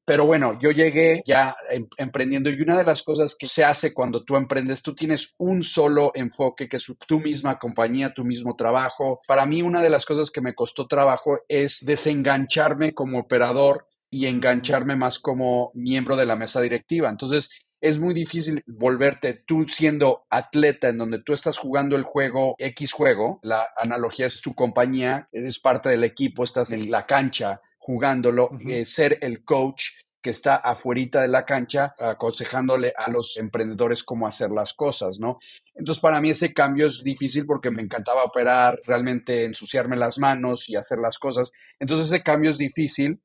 [0.04, 3.94] Pero bueno, yo llegué ya em, emprendiendo y una de las cosas que se hace
[3.94, 8.56] cuando tú emprendes, tú tienes un solo enfoque que es tu misma compañía, tu mismo
[8.56, 9.20] trabajo.
[9.28, 14.26] Para mí una de las cosas que me costó trabajo es desengancharme como operador y
[14.26, 17.08] engancharme más como miembro de la mesa directiva.
[17.08, 22.54] Entonces, es muy difícil volverte tú siendo atleta en donde tú estás jugando el juego
[22.58, 27.60] X juego, la analogía es tu compañía, eres parte del equipo, estás en la cancha
[27.82, 29.86] jugándolo, eh, ser el coach
[30.22, 35.38] que está afuerita de la cancha aconsejándole a los emprendedores cómo hacer las cosas, ¿no?
[35.74, 40.68] Entonces, para mí ese cambio es difícil porque me encantaba operar, realmente ensuciarme las manos
[40.68, 41.50] y hacer las cosas.
[41.80, 43.20] Entonces, ese cambio es difícil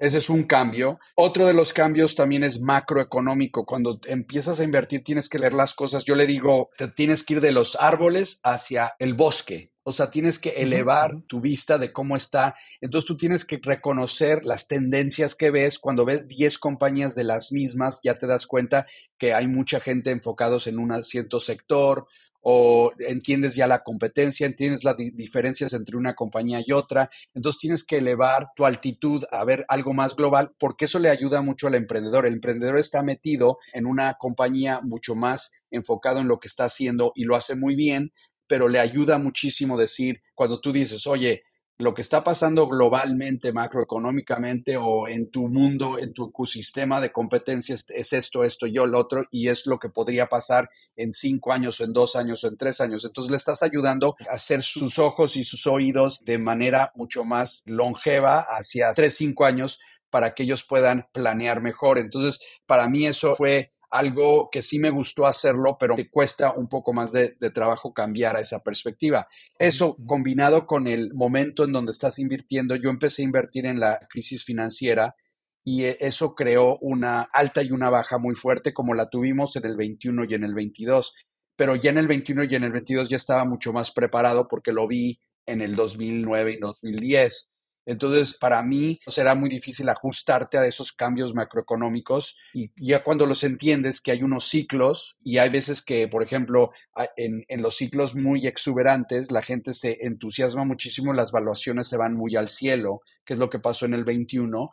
[0.00, 0.98] ese es un cambio.
[1.14, 3.66] Otro de los cambios también es macroeconómico.
[3.66, 6.06] Cuando empiezas a invertir tienes que leer las cosas.
[6.06, 9.72] Yo le digo, te tienes que ir de los árboles hacia el bosque.
[9.82, 12.54] O sea, tienes que elevar tu vista de cómo está.
[12.80, 15.78] Entonces tú tienes que reconocer las tendencias que ves.
[15.78, 18.86] Cuando ves 10 compañías de las mismas, ya te das cuenta
[19.18, 22.06] que hay mucha gente enfocados en un cierto sector
[22.42, 27.84] o entiendes ya la competencia, entiendes las diferencias entre una compañía y otra, entonces tienes
[27.84, 31.74] que elevar tu altitud a ver algo más global, porque eso le ayuda mucho al
[31.74, 32.26] emprendedor.
[32.26, 37.12] El emprendedor está metido en una compañía mucho más enfocado en lo que está haciendo
[37.14, 38.12] y lo hace muy bien,
[38.50, 41.44] pero le ayuda muchísimo decir, cuando tú dices, oye,
[41.78, 47.86] lo que está pasando globalmente, macroeconómicamente o en tu mundo, en tu ecosistema de competencias
[47.90, 51.80] es esto, esto, yo, lo otro, y es lo que podría pasar en cinco años,
[51.80, 53.04] en dos años, en tres años.
[53.04, 57.62] Entonces le estás ayudando a hacer sus ojos y sus oídos de manera mucho más
[57.66, 59.78] longeva hacia tres, cinco años
[60.10, 61.98] para que ellos puedan planear mejor.
[61.98, 66.68] Entonces, para mí eso fue algo que sí me gustó hacerlo, pero te cuesta un
[66.68, 69.26] poco más de, trabajo cambiar a esa perspectiva.
[69.58, 73.98] Eso combinado con el momento en donde estás invirtiendo, yo empecé a invertir en la
[74.08, 75.16] crisis financiera
[75.64, 79.66] y e, eso creó una alta y una baja muy fuerte como la tuvimos en
[79.66, 81.14] el 21 y en el 22,
[81.56, 84.72] pero ya en el 21 y en el 22 ya estaba mucho más preparado porque
[84.72, 87.50] lo vi en el 2009 y 2010.
[87.86, 93.42] Entonces, para mí será muy difícil ajustarte a esos cambios macroeconómicos y ya cuando los
[93.42, 96.70] entiendes que hay unos ciclos y hay veces que, por ejemplo,
[97.16, 102.36] en, los ciclos muy exuberantes, la gente se entusiasma muchísimo, las valuaciones se van muy
[102.36, 104.70] al cielo, que es lo que pasó en el 21,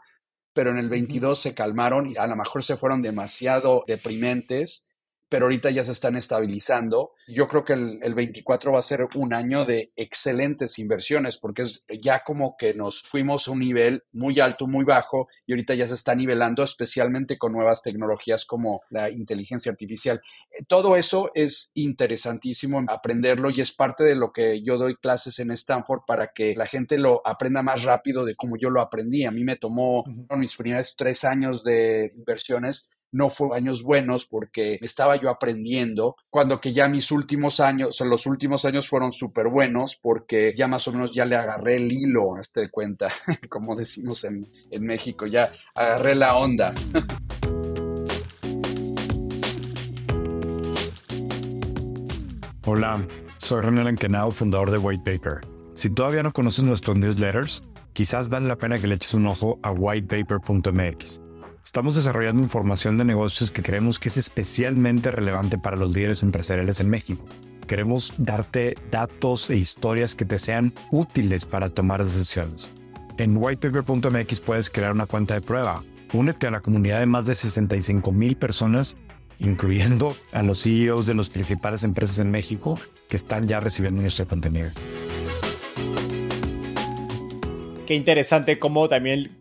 [0.53, 4.86] pero en el 22 se calmaron y a lo mejor se fueron demasiado deprimentes
[5.29, 7.11] pero ahorita ya se están estabilizando.
[7.27, 11.83] Yo creo que el, 24 va a ser un año de excelentes inversiones porque es
[12.01, 15.87] ya como que nos fuimos a un nivel muy alto, muy bajo y ahorita ya
[15.87, 20.21] se está nivelando especialmente con nuevas tecnologías como la inteligencia artificial.
[20.51, 25.39] Eh, todo eso es interesantísimo aprenderlo y es parte de lo que yo doy clases
[25.39, 29.25] en Stanford para que la gente lo aprenda más rápido de como yo lo aprendí.
[29.25, 30.03] A mí me tomó
[30.37, 36.59] mis primeros tres años de inversiones no fue años buenos porque estaba yo aprendiendo, cuando
[36.59, 40.87] que ya mis últimos años, o los últimos años fueron súper buenos porque ya más
[40.87, 43.09] o menos ya le agarré el hilo, a este cuenta,
[43.49, 46.73] como decimos en, en México, ya agarré la onda.
[52.65, 55.39] Hola, soy René Lankenau, fundador de White Paper.
[55.75, 59.57] Si todavía no conoces nuestros newsletters, quizás vale la pena que le eches un ojo
[59.63, 61.26] a whitepaper.mx
[61.67, 66.79] Estamos desarrollando información de negocios que creemos que es especialmente relevante para los líderes empresariales
[66.79, 67.25] en México.
[67.67, 72.71] Queremos darte datos e historias que te sean útiles para tomar decisiones.
[73.17, 75.83] En whitepaper.mx puedes crear una cuenta de prueba.
[76.13, 78.95] Únete a la comunidad de más de 65 mil personas,
[79.37, 84.25] incluyendo a los CEOs de las principales empresas en México que están ya recibiendo nuestro
[84.25, 84.69] contenido.
[87.85, 89.37] Qué interesante cómo también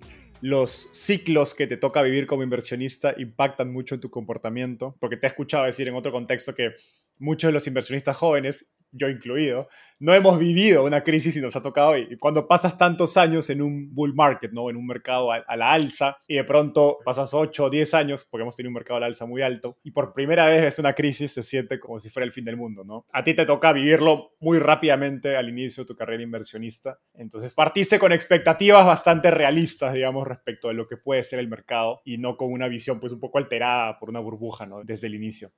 [0.47, 5.27] los ciclos que te toca vivir como inversionista impactan mucho en tu comportamiento, porque te
[5.27, 6.73] he escuchado decir en otro contexto que
[7.19, 11.63] muchos de los inversionistas jóvenes yo incluido, no hemos vivido una crisis y nos ha
[11.63, 12.07] tocado hoy.
[12.11, 14.69] Y cuando pasas tantos años en un bull market, ¿no?
[14.69, 18.43] En un mercado a, la alza y de pronto pasas 8 o 10 años, porque
[18.43, 20.93] hemos tenido un mercado a la alza muy alto, y por primera vez ves una
[20.93, 23.07] crisis, se siente como si fuera el fin del mundo, ¿no?
[23.13, 26.99] A ti te toca vivirlo muy rápidamente al inicio de tu carrera inversionista.
[27.15, 32.01] Entonces partiste con expectativas bastante realistas, digamos, respecto a lo que puede ser el mercado
[32.05, 34.85] y no con una visión pues un poco alterada por una burbuja, ¿no?
[34.85, 35.53] Desde el inicio.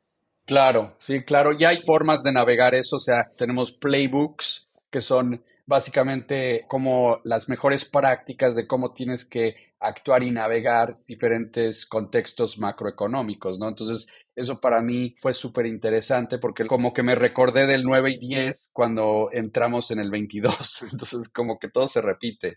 [0.49, 1.53] Claro, sí, claro.
[1.53, 2.97] Ya hay formas de navegar eso.
[2.97, 9.57] O sea, tenemos playbooks que son básicamente como las mejores prácticas de cómo tienes que
[9.79, 13.69] actuar y navegar diferentes contextos macroeconómicos, ¿no?
[13.69, 18.19] Entonces, eso para mí fue súper interesante porque como que me recordé del 9 y
[18.19, 20.83] 10 cuando entramos en el 22.
[20.93, 22.57] Entonces, como que todo se repite.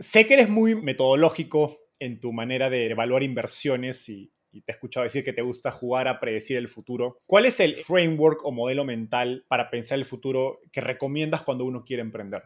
[0.00, 4.74] Sé que eres muy metodológico en tu manera de evaluar inversiones y, y te he
[4.74, 7.18] escuchado decir que te gusta jugar a predecir el futuro.
[7.26, 11.84] ¿Cuál es el framework o modelo mental para pensar el futuro que recomiendas cuando uno
[11.84, 12.42] quiere emprender?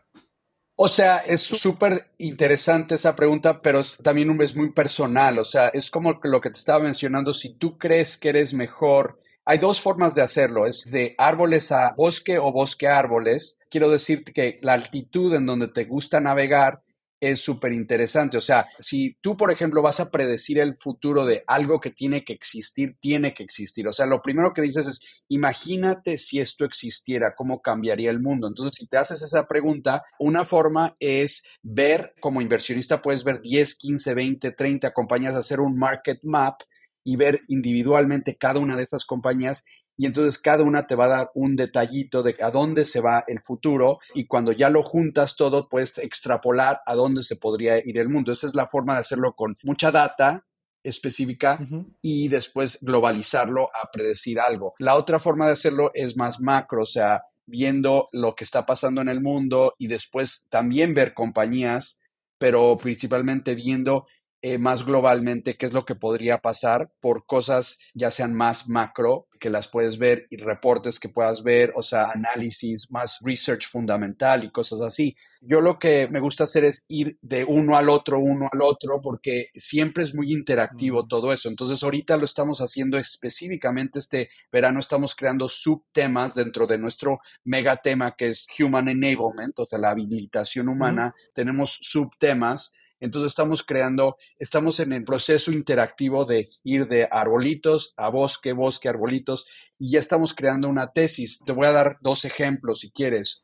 [0.79, 5.39] O sea, es súper interesante esa pregunta, pero también es muy personal.
[5.39, 7.33] O sea, es como lo que te estaba mencionando.
[7.33, 10.67] Si tú crees que eres mejor, hay dos formas de hacerlo.
[10.67, 13.59] Es de árboles a bosque o bosque a árboles.
[13.71, 16.83] Quiero decir que la altitud en donde te gusta navegar
[17.21, 18.37] es súper interesante.
[18.37, 22.25] O sea, si tú, por ejemplo, vas a predecir el futuro de algo que tiene
[22.25, 23.89] que existir, tiene que existir.
[23.89, 28.49] O sea, lo primero que dices es, imagínate si esto existiera, cómo cambiaría el mundo.
[28.49, 33.75] Entonces, si te haces esa pregunta, una forma es ver, como inversionista puedes ver 10,
[33.77, 36.61] 15, 20, 30 compañías, hacer un market map
[37.05, 39.65] y ver individualmente cada una de esas compañías
[39.97, 43.25] y entonces cada una te va a dar un detallito de a dónde se va
[43.27, 47.99] el futuro y cuando ya lo juntas todo puedes extrapolar a dónde se podría ir
[47.99, 48.33] el mundo.
[48.33, 50.45] Esa es la forma de hacerlo con mucha data
[50.83, 51.59] específica
[52.01, 54.75] y después globalizarlo a predecir algo.
[54.79, 59.01] La otra forma de hacerlo es más macro, o sea, viendo lo que está pasando
[59.01, 62.01] en el mundo y después también ver compañías,
[62.39, 64.07] pero principalmente viendo
[64.49, 69.27] eh, más globalmente qué es lo que podría pasar por cosas ya sean más macro,
[69.41, 74.45] que las puedes ver y reportes que puedas ver, o sea, análisis, más research fundamental
[74.45, 75.17] y cosas así.
[75.41, 79.01] Yo lo que me gusta hacer es ir de uno al otro, uno al otro,
[79.03, 81.49] porque siempre es muy interactivo todo eso.
[81.49, 88.15] Entonces, ahorita lo estamos haciendo específicamente este verano, estamos creando subtemas dentro de nuestro megatema
[88.15, 91.17] que es Human Enablement, o sea, la habilitación humana.
[91.35, 98.09] Tenemos subtemas entonces estamos creando, estamos en el proceso interactivo de ir de arbolitos a
[98.09, 99.47] bosque, bosque, arbolitos,
[99.79, 101.41] y ya estamos creando una tesis.
[101.45, 103.43] Te voy a dar dos ejemplos si quieres.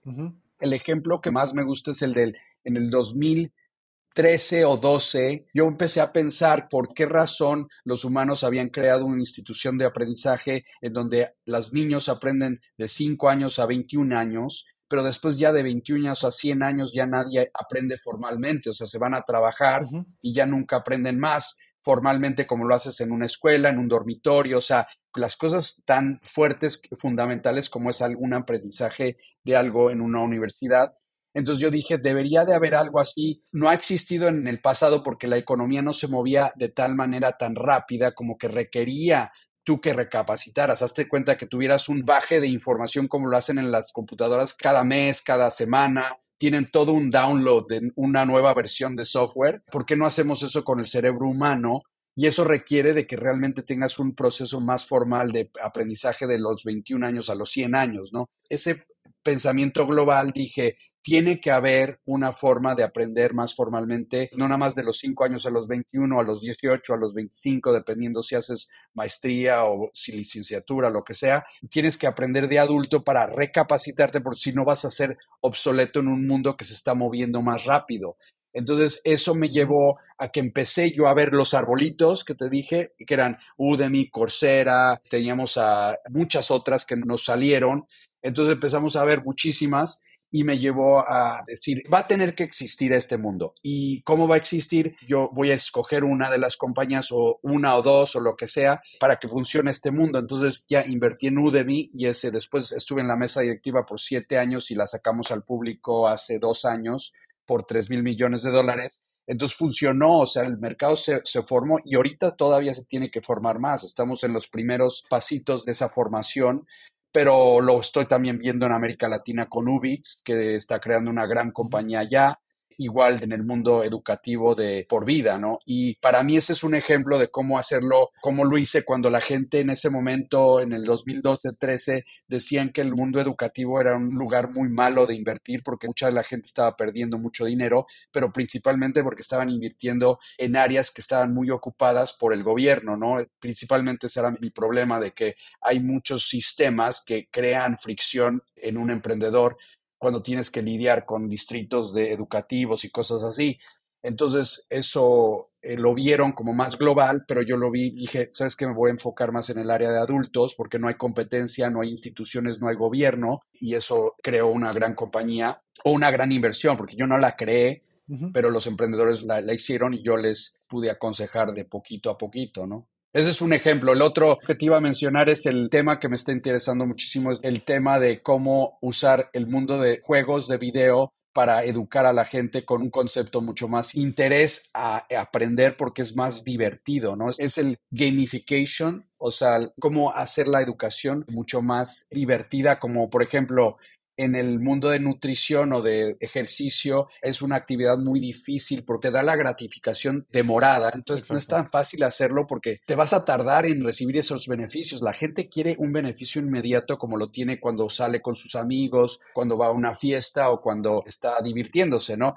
[0.59, 5.67] El ejemplo que más me gusta es el del, en el 2013 o 12, yo
[5.67, 10.93] empecé a pensar por qué razón los humanos habían creado una institución de aprendizaje en
[10.93, 16.05] donde los niños aprenden de 5 años a 21 años pero después ya de 21
[16.05, 19.87] años a 100 años ya nadie aprende formalmente, o sea, se van a trabajar
[20.21, 24.59] y ya nunca aprenden más formalmente como lo haces en una escuela, en un dormitorio,
[24.59, 30.21] o sea, las cosas tan fuertes, fundamentales como es algún aprendizaje de algo en una
[30.21, 30.93] universidad.
[31.33, 33.43] Entonces yo dije, debería de haber algo así.
[33.51, 37.39] No ha existido en el pasado porque la economía no se movía de tal manera
[37.39, 39.33] tan rápida como que requería
[39.65, 40.83] tú que recapacitaras.
[40.83, 44.85] Hazte cuenta que tuvieras un baje de información como lo hacen en las computadoras cada
[44.85, 46.17] mes, cada semana.
[46.39, 49.63] Tienen todo un download de una nueva versión de software.
[49.71, 51.83] ¿Por qué no hacemos eso con el cerebro humano?
[52.15, 56.65] Y eso requiere de que realmente tengas un proceso más formal de aprendizaje de los
[56.65, 58.29] 21 años a los 100 años, ¿no?
[58.49, 58.85] Ese
[59.23, 64.75] pensamiento global dije, tiene que haber una forma de aprender más formalmente, no nada más
[64.75, 68.37] de los 5 años a los 21, a los 18, a los 25, dependiendo si
[68.37, 71.45] haces maestría o si licenciatura, lo que sea.
[71.71, 76.09] Tienes que aprender de adulto para recapacitarte, porque si no vas a ser obsoleto en
[76.09, 78.17] un mundo que se está moviendo más rápido.
[78.55, 82.93] Entonces, eso me llevó a que empecé yo a ver los arbolitos que te dije,
[82.99, 87.87] que eran Udemy, Coursera, teníamos a muchas otras que nos salieron.
[88.23, 90.03] Entonces empezamos a ver muchísimas
[90.35, 93.55] y me llevó a decir, va a tener que existir este mundo.
[93.63, 94.97] ¿Y cómo va a existir?
[95.07, 98.49] Yo voy a escoger una de las compañías o una o dos o lo que
[98.49, 100.19] sea para que funcione este mundo.
[100.19, 104.39] Entonces ya invertí en Udemy y ese después estuve en la mesa directiva por siete
[104.39, 107.13] años y la sacamos al público hace dos años
[107.45, 109.03] por tres mil millones de dólares.
[109.27, 113.21] Entonces funcionó, o sea, el mercado se, se, formó y ahorita todavía se tiene que
[113.21, 113.85] formar más.
[113.85, 116.67] Estamos en los primeros pasitos de esa formación
[117.13, 121.53] pero lo estoy también viendo en América Latina con Ubix, que está creando una gran
[121.53, 122.39] compañía allá
[122.79, 125.59] igual en el mundo educativo de por vida, ¿no?
[125.67, 129.21] Y para mí ese es un ejemplo de cómo hacerlo, cómo lo hice cuando la
[129.21, 134.51] gente en ese momento, en el 2012-13, decían que el mundo educativo era un lugar
[134.51, 139.03] muy malo de invertir porque mucha de la gente estaba perdiendo mucho dinero, pero principalmente
[139.03, 143.17] porque estaban invirtiendo en áreas que estaban muy ocupadas por el gobierno, ¿no?
[143.39, 148.91] Principalmente ese era mi problema de que hay muchos sistemas que crean fricción en un
[148.91, 149.57] emprendedor
[150.03, 153.61] cuando tienes que lidiar con distritos de educativos y cosas así.
[154.03, 158.57] Entonces, eso eh, lo vieron como más global, pero yo lo vi y dije, ¿sabes
[158.57, 158.67] qué?
[158.67, 161.83] Me voy a enfocar más en el área de adultos porque no hay competencia, no
[161.83, 166.77] hay instituciones, no hay gobierno y eso creó una gran compañía o una gran inversión,
[166.77, 167.85] porque yo no la creé,
[168.33, 172.67] pero los emprendedores la, la hicieron y yo les pude aconsejar de poquito a poquito,
[172.67, 172.89] ¿no?
[173.13, 173.93] Ese es un ejemplo.
[173.93, 177.31] El otro que te iba a mencionar es el tema que me está interesando muchísimo,
[177.31, 182.13] es el tema de cómo usar el mundo de juegos de video para educar a
[182.13, 187.31] la gente con un concepto mucho más interés a aprender porque es más divertido, ¿no?
[187.37, 193.77] Es el gamification, o sea, cómo hacer la educación mucho más divertida, como por ejemplo
[194.23, 199.23] en el mundo de nutrición o de ejercicio es una actividad muy difícil porque da
[199.25, 200.93] la gratificación demorada.
[200.95, 205.03] Entonces no es tan fácil hacerlo porque te vas a tardar en recibir esos beneficios.
[205.03, 209.59] La gente quiere un beneficio inmediato como lo tiene cuando sale con sus amigos, cuando
[209.59, 212.37] va a una fiesta o cuando está divirtiéndose, ¿no?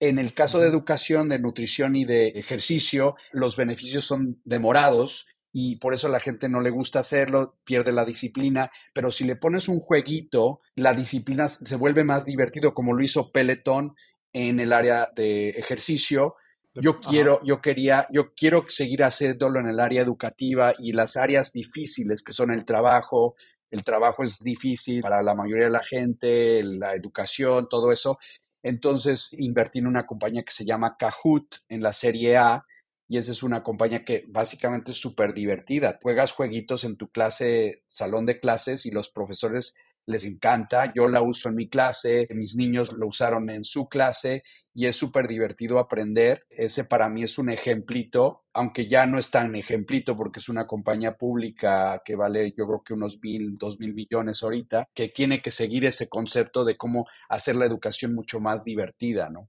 [0.00, 5.76] En el caso de educación, de nutrición y de ejercicio, los beneficios son demorados y
[5.76, 9.36] por eso a la gente no le gusta hacerlo, pierde la disciplina, pero si le
[9.36, 13.94] pones un jueguito, la disciplina se vuelve más divertido, como lo hizo Peloton
[14.32, 16.36] en el área de ejercicio.
[16.74, 21.52] Yo quiero, yo quería, yo quiero seguir haciéndolo en el área educativa y las áreas
[21.52, 23.34] difíciles que son el trabajo.
[23.72, 28.18] El trabajo es difícil para la mayoría de la gente, la educación, todo eso.
[28.62, 32.64] Entonces invertí en una compañía que se llama Kahoot en la serie A,
[33.10, 35.98] y esa es una compañía que básicamente es súper divertida.
[36.00, 39.74] Juegas jueguitos en tu clase, salón de clases y los profesores
[40.06, 40.92] les encanta.
[40.94, 44.94] Yo la uso en mi clase, mis niños lo usaron en su clase y es
[44.94, 46.46] súper divertido aprender.
[46.50, 50.68] Ese para mí es un ejemplito, aunque ya no es tan ejemplito porque es una
[50.68, 55.42] compañía pública que vale yo creo que unos mil, dos mil millones ahorita, que tiene
[55.42, 59.48] que seguir ese concepto de cómo hacer la educación mucho más divertida, ¿no?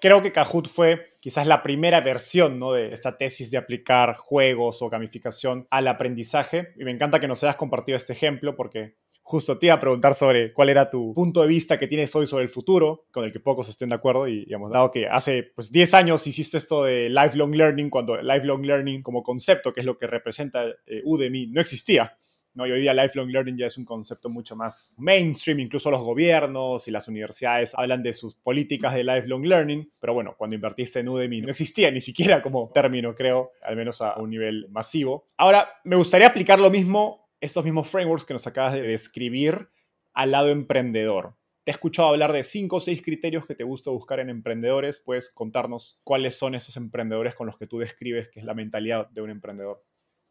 [0.00, 2.72] Creo que Kahoot fue quizás la primera versión ¿no?
[2.72, 6.72] de esta tesis de aplicar juegos o gamificación al aprendizaje.
[6.78, 8.96] Y me encanta que nos hayas compartido este ejemplo porque
[9.30, 12.26] justo te iba a preguntar sobre cuál era tu punto de vista que tienes hoy
[12.26, 14.26] sobre el futuro, con el que pocos estén de acuerdo.
[14.26, 18.64] Y hemos dado que hace pues, 10 años hiciste esto de lifelong learning, cuando lifelong
[18.64, 22.16] learning como concepto, que es lo que representa eh, Udemy, no existía.
[22.54, 22.66] ¿No?
[22.66, 26.86] Y hoy día lifelong learning ya es un concepto mucho más mainstream, incluso los gobiernos
[26.88, 31.08] y las universidades hablan de sus políticas de lifelong learning, pero bueno, cuando invertiste en
[31.08, 35.26] Udemy no existía ni siquiera como término, creo, al menos a un nivel masivo.
[35.36, 39.68] Ahora, me gustaría aplicar lo mismo, estos mismos frameworks que nos acabas de describir
[40.12, 41.36] al lado emprendedor.
[41.64, 44.98] Te he escuchado hablar de cinco o seis criterios que te gusta buscar en emprendedores.
[44.98, 49.08] ¿Puedes contarnos cuáles son esos emprendedores con los que tú describes que es la mentalidad
[49.10, 49.84] de un emprendedor?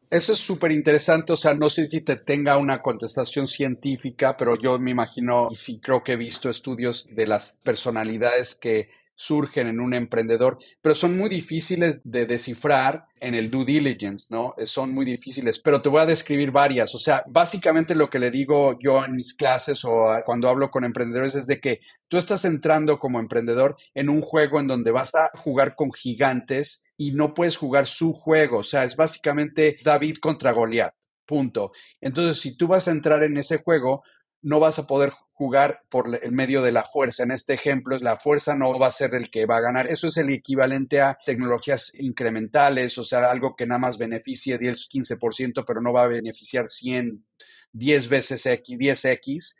[0.10, 4.56] Eso es súper interesante, o sea, no sé si te tenga una contestación científica, pero
[4.56, 8.90] yo me imagino y sí creo que he visto estudios de las personalidades que
[9.20, 14.56] surgen en un emprendedor, pero son muy difíciles de descifrar en el due diligence, ¿no?
[14.64, 16.96] Son muy difíciles, pero te voy a describir varias.
[16.96, 20.86] O sea, básicamente lo que le digo yo en mis clases o cuando hablo con
[20.86, 25.14] emprendedores es de que tú estás entrando como emprendedor en un juego en donde vas
[25.14, 28.60] a jugar con gigantes y no puedes jugar su juego.
[28.60, 30.94] O sea, es básicamente David contra Goliat.
[31.26, 31.74] Punto.
[32.00, 34.02] Entonces, si tú vas a entrar en ese juego,
[34.42, 37.24] no vas a poder jugar por el medio de la fuerza.
[37.24, 39.88] En este ejemplo, la fuerza no va a ser el que va a ganar.
[39.88, 44.90] Eso es el equivalente a tecnologías incrementales, o sea, algo que nada más beneficie 10,
[44.90, 47.26] 15%, pero no va a beneficiar 100,
[47.72, 49.56] 10 veces X, 10X.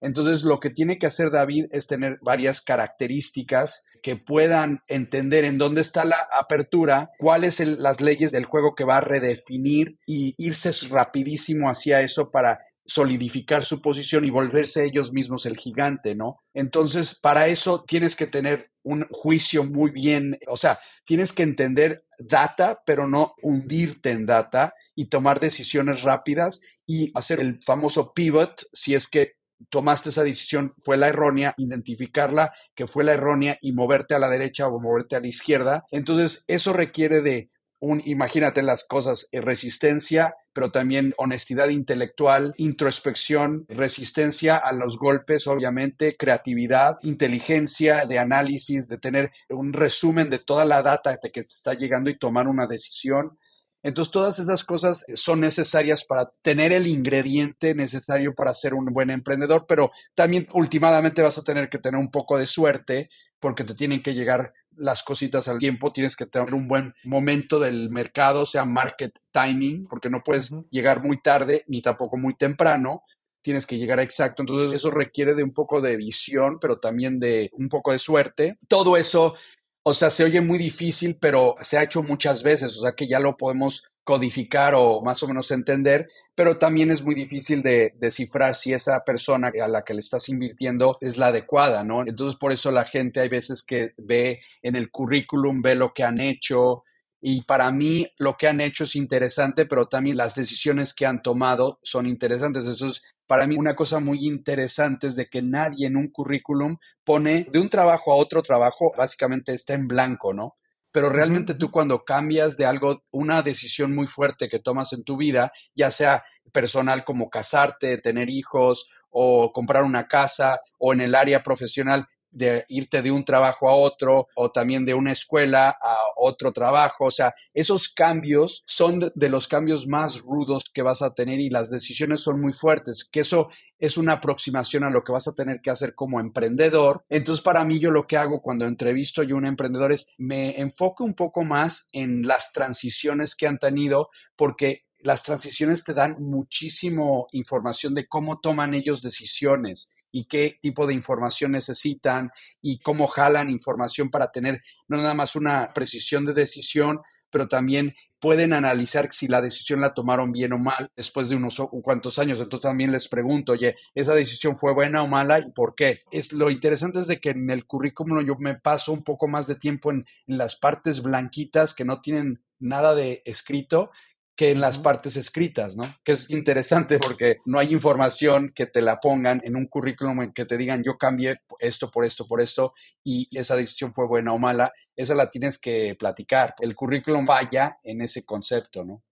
[0.00, 5.58] Entonces, lo que tiene que hacer David es tener varias características que puedan entender en
[5.58, 10.34] dónde está la apertura, cuáles son las leyes del juego que va a redefinir y
[10.38, 12.58] irse rapidísimo hacia eso para
[12.90, 16.40] solidificar su posición y volverse ellos mismos el gigante, ¿no?
[16.52, 22.04] Entonces, para eso tienes que tener un juicio muy bien, o sea, tienes que entender
[22.18, 28.66] data, pero no hundirte en data y tomar decisiones rápidas y hacer el famoso pivot
[28.72, 29.34] si es que
[29.68, 34.30] tomaste esa decisión fue la errónea, identificarla que fue la errónea y moverte a la
[34.30, 35.84] derecha o moverte a la izquierda.
[35.92, 37.50] Entonces, eso requiere de
[37.80, 45.46] un, imagínate las cosas, eh, resistencia, pero también honestidad intelectual, introspección, resistencia a los golpes,
[45.46, 51.48] obviamente, creatividad, inteligencia de análisis, de tener un resumen de toda la data que te
[51.48, 53.38] está llegando y tomar una decisión.
[53.82, 59.08] Entonces, todas esas cosas son necesarias para tener el ingrediente necesario para ser un buen
[59.08, 63.08] emprendedor, pero también últimamente vas a tener que tener un poco de suerte
[63.38, 67.58] porque te tienen que llegar las cositas al tiempo, tienes que tener un buen momento
[67.58, 73.02] del mercado, sea market timing, porque no puedes llegar muy tarde ni tampoco muy temprano,
[73.42, 74.42] tienes que llegar exacto.
[74.42, 78.58] Entonces eso requiere de un poco de visión, pero también de un poco de suerte.
[78.68, 79.34] Todo eso,
[79.82, 83.08] o sea, se oye muy difícil, pero se ha hecho muchas veces, o sea que
[83.08, 87.94] ya lo podemos codificar o más o menos entender, pero también es muy difícil de
[87.98, 92.02] descifrar si esa persona a la que le estás invirtiendo es la adecuada, ¿no?
[92.06, 96.02] Entonces, por eso la gente hay veces que ve en el currículum, ve lo que
[96.02, 96.84] han hecho,
[97.20, 101.22] y para mí lo que han hecho es interesante, pero también las decisiones que han
[101.22, 102.64] tomado son interesantes.
[102.64, 107.46] Entonces, para mí una cosa muy interesante es de que nadie en un currículum pone
[107.50, 110.54] de un trabajo a otro trabajo, básicamente está en blanco, ¿no?
[110.92, 115.16] Pero realmente tú cuando cambias de algo, una decisión muy fuerte que tomas en tu
[115.16, 121.14] vida, ya sea personal como casarte, tener hijos o comprar una casa o en el
[121.14, 125.96] área profesional, de irte de un trabajo a otro o también de una escuela a
[126.16, 127.06] otro trabajo.
[127.06, 131.50] O sea, esos cambios son de los cambios más rudos que vas a tener y
[131.50, 135.34] las decisiones son muy fuertes, que eso es una aproximación a lo que vas a
[135.34, 137.04] tener que hacer como emprendedor.
[137.08, 141.04] Entonces, para mí, yo lo que hago cuando entrevisto a un emprendedor es me enfoco
[141.04, 147.26] un poco más en las transiciones que han tenido, porque las transiciones te dan muchísimo
[147.32, 152.30] información de cómo toman ellos decisiones y qué tipo de información necesitan
[152.60, 157.00] y cómo jalan información para tener no nada más una precisión de decisión,
[157.30, 161.60] pero también pueden analizar si la decisión la tomaron bien o mal después de unos
[161.82, 162.38] cuantos años.
[162.38, 166.02] Entonces también les pregunto, oye, ¿esa decisión fue buena o mala y por qué?
[166.10, 169.46] Es lo interesante es de que en el currículum yo me paso un poco más
[169.46, 173.90] de tiempo en, en las partes blanquitas que no tienen nada de escrito
[174.36, 175.84] que en las partes escritas, ¿no?
[176.02, 180.32] Que es interesante porque no hay información que te la pongan en un currículum en
[180.32, 182.72] que te digan yo cambié esto por esto por esto
[183.04, 186.54] y esa decisión fue buena o mala, esa la tienes que platicar.
[186.60, 189.02] El currículum vaya en ese concepto, ¿no?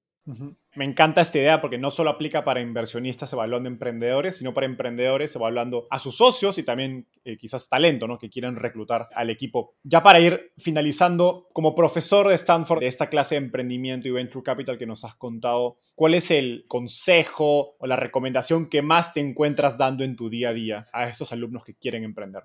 [0.79, 5.35] Me encanta esta idea porque no solo aplica para inversionistas evaluando emprendedores, sino para emprendedores
[5.35, 8.17] evaluando a sus socios y también eh, quizás talento, ¿no?
[8.17, 9.75] Que quieren reclutar al equipo.
[9.83, 14.45] Ya para ir finalizando, como profesor de Stanford de esta clase de emprendimiento y venture
[14.45, 19.19] capital que nos has contado, ¿cuál es el consejo o la recomendación que más te
[19.19, 22.45] encuentras dando en tu día a día a estos alumnos que quieren emprender?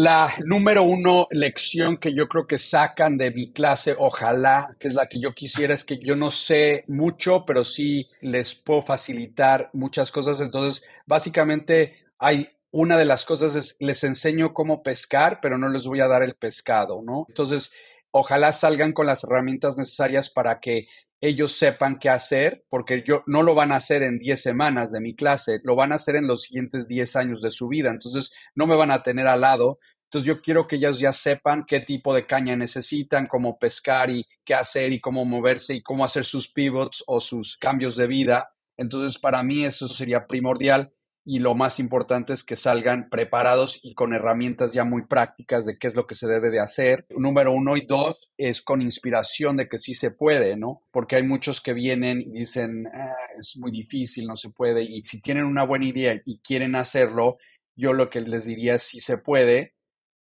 [0.00, 4.94] La número uno lección que yo creo que sacan de mi clase, ojalá, que es
[4.94, 9.70] la que yo quisiera, es que yo no sé mucho, pero sí les puedo facilitar
[9.72, 10.38] muchas cosas.
[10.38, 15.84] Entonces, básicamente hay una de las cosas es les enseño cómo pescar, pero no les
[15.84, 17.24] voy a dar el pescado, ¿no?
[17.28, 17.72] Entonces,
[18.12, 20.86] ojalá salgan con las herramientas necesarias para que
[21.20, 25.00] ellos sepan qué hacer, porque yo no lo van a hacer en 10 semanas de
[25.00, 28.30] mi clase, lo van a hacer en los siguientes 10 años de su vida, entonces
[28.54, 29.78] no me van a tener al lado.
[30.04, 34.26] Entonces yo quiero que ellos ya sepan qué tipo de caña necesitan, cómo pescar y
[34.44, 38.50] qué hacer y cómo moverse y cómo hacer sus pivots o sus cambios de vida.
[38.78, 40.94] Entonces para mí eso sería primordial
[41.30, 45.76] y lo más importante es que salgan preparados y con herramientas ya muy prácticas de
[45.76, 47.04] qué es lo que se debe de hacer.
[47.10, 50.84] Número uno y dos es con inspiración de que sí se puede, ¿no?
[50.90, 54.82] Porque hay muchos que vienen y dicen, ah, es muy difícil, no se puede.
[54.84, 57.36] Y si tienen una buena idea y quieren hacerlo,
[57.76, 59.74] yo lo que les diría es sí se puede,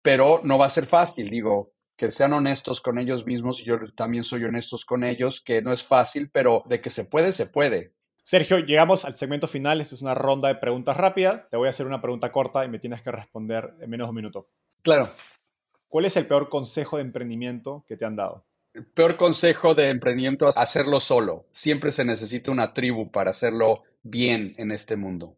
[0.02, 3.78] pero no va a ser fácil, digo, que sean honestos con ellos mismos y yo
[3.96, 7.46] también soy honestos con ellos, que no es fácil, pero de que se puede, se
[7.46, 7.94] puede.
[8.26, 9.82] Sergio, llegamos al segmento final.
[9.82, 11.48] Esta es una ronda de preguntas rápidas.
[11.52, 14.10] Te voy a hacer una pregunta corta y me tienes que responder en menos de
[14.10, 14.50] un minuto.
[14.82, 15.12] Claro.
[15.88, 18.44] ¿Cuál es el peor consejo de emprendimiento que te han dado?
[18.74, 21.46] El peor consejo de emprendimiento es hacerlo solo.
[21.52, 25.38] Siempre se necesita una tribu para hacerlo bien en este mundo.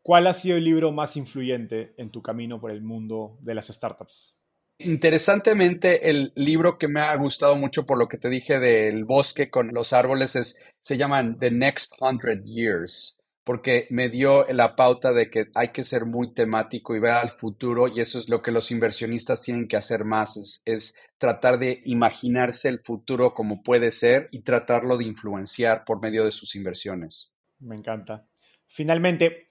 [0.00, 3.66] ¿Cuál ha sido el libro más influyente en tu camino por el mundo de las
[3.66, 4.37] startups?
[4.80, 9.50] Interesantemente, el libro que me ha gustado mucho por lo que te dije del bosque
[9.50, 15.12] con los árboles es, se llaman The Next Hundred Years, porque me dio la pauta
[15.12, 18.40] de que hay que ser muy temático y ver al futuro y eso es lo
[18.40, 23.64] que los inversionistas tienen que hacer más, es, es tratar de imaginarse el futuro como
[23.64, 27.32] puede ser y tratarlo de influenciar por medio de sus inversiones.
[27.58, 28.28] Me encanta.
[28.68, 29.48] Finalmente,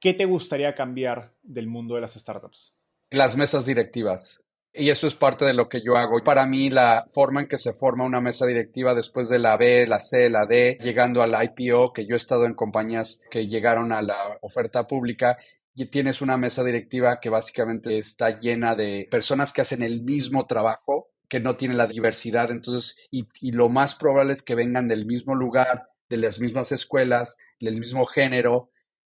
[0.00, 2.76] ¿qué te gustaría cambiar del mundo de las startups?
[3.10, 6.22] Las mesas directivas y eso es parte de lo que yo hago.
[6.22, 9.86] Para mí, la forma en que se forma una mesa directiva después de la B,
[9.86, 13.92] la C, la D, llegando al IPO, que yo he estado en compañías que llegaron
[13.92, 15.38] a la oferta pública,
[15.74, 20.46] y tienes una mesa directiva que básicamente está llena de personas que hacen el mismo
[20.46, 24.88] trabajo, que no tienen la diversidad, entonces, y, y lo más probable es que vengan
[24.88, 28.70] del mismo lugar, de las mismas escuelas, del mismo género,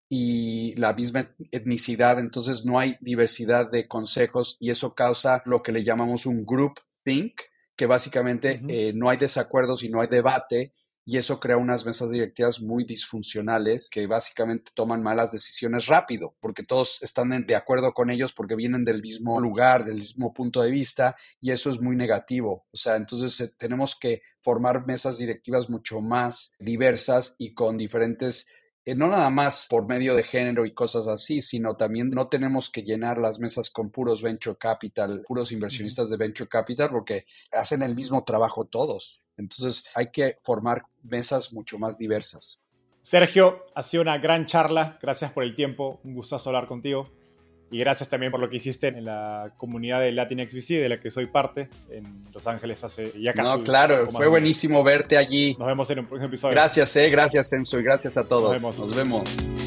[0.09, 5.71] y la misma etnicidad, entonces no hay diversidad de consejos y eso causa lo que
[5.71, 7.33] le llamamos un group think,
[7.75, 10.73] que básicamente eh, no hay desacuerdos y no hay debate
[11.09, 16.63] y eso crea unas mesas directivas muy disfuncionales que básicamente toman malas decisiones rápido, porque
[16.63, 20.69] todos están de acuerdo con ellos porque vienen del mismo lugar, del mismo punto de
[20.69, 22.65] vista, y eso es muy negativo.
[22.73, 28.45] O sea, entonces eh, tenemos que formar mesas directivas mucho más diversas y con diferentes
[28.87, 32.69] eh, no nada más por medio de género y cosas así, sino también no tenemos
[32.69, 37.81] que llenar las mesas con puros venture capital, puros inversionistas de venture capital, porque hacen
[37.81, 39.21] el mismo trabajo todos.
[39.35, 42.61] Entonces hay que formar mesas mucho más diversas.
[43.01, 44.97] Sergio, ha sido una gran charla.
[45.01, 45.99] Gracias por el tiempo.
[46.05, 47.09] Un gustazo hablar contigo.
[47.69, 50.99] Y gracias también por lo que hiciste en la comunidad de Latin XBC, de la
[51.01, 53.57] que soy parte, en Los Ángeles hace ya casi.
[53.57, 55.55] No, claro, fue buenísimo verte allí.
[55.59, 56.53] Nos vemos en un próximo episodio.
[56.53, 58.61] Gracias, eh, gracias, Enzo, y gracias a todos.
[58.61, 58.79] Nos vemos.
[58.79, 59.57] Nos vemos.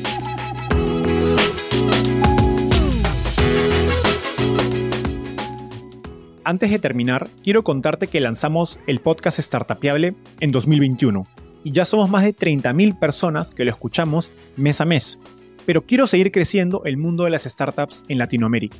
[6.42, 11.26] Antes de terminar, quiero contarte que lanzamos el podcast Startupiable en 2021
[11.64, 15.18] y ya somos más de 30.000 personas que lo escuchamos mes a mes
[15.66, 18.76] pero quiero seguir creciendo el mundo de las startups en Latinoamérica.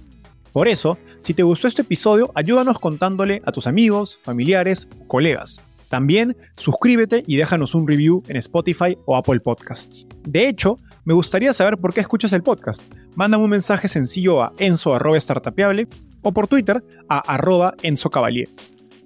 [0.52, 5.60] Por eso, si te gustó este episodio, ayúdanos contándole a tus amigos, familiares, colegas.
[5.88, 10.06] También suscríbete y déjanos un review en Spotify o Apple Podcasts.
[10.22, 12.92] De hecho, me gustaría saber por qué escuchas el podcast.
[13.14, 15.88] Mándame un mensaje sencillo a enzo.startapeable
[16.22, 18.10] o por Twitter a arroba Enzo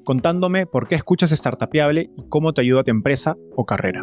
[0.04, 4.02] contándome por qué escuchas Startapeable y cómo te ayuda a tu empresa o carrera.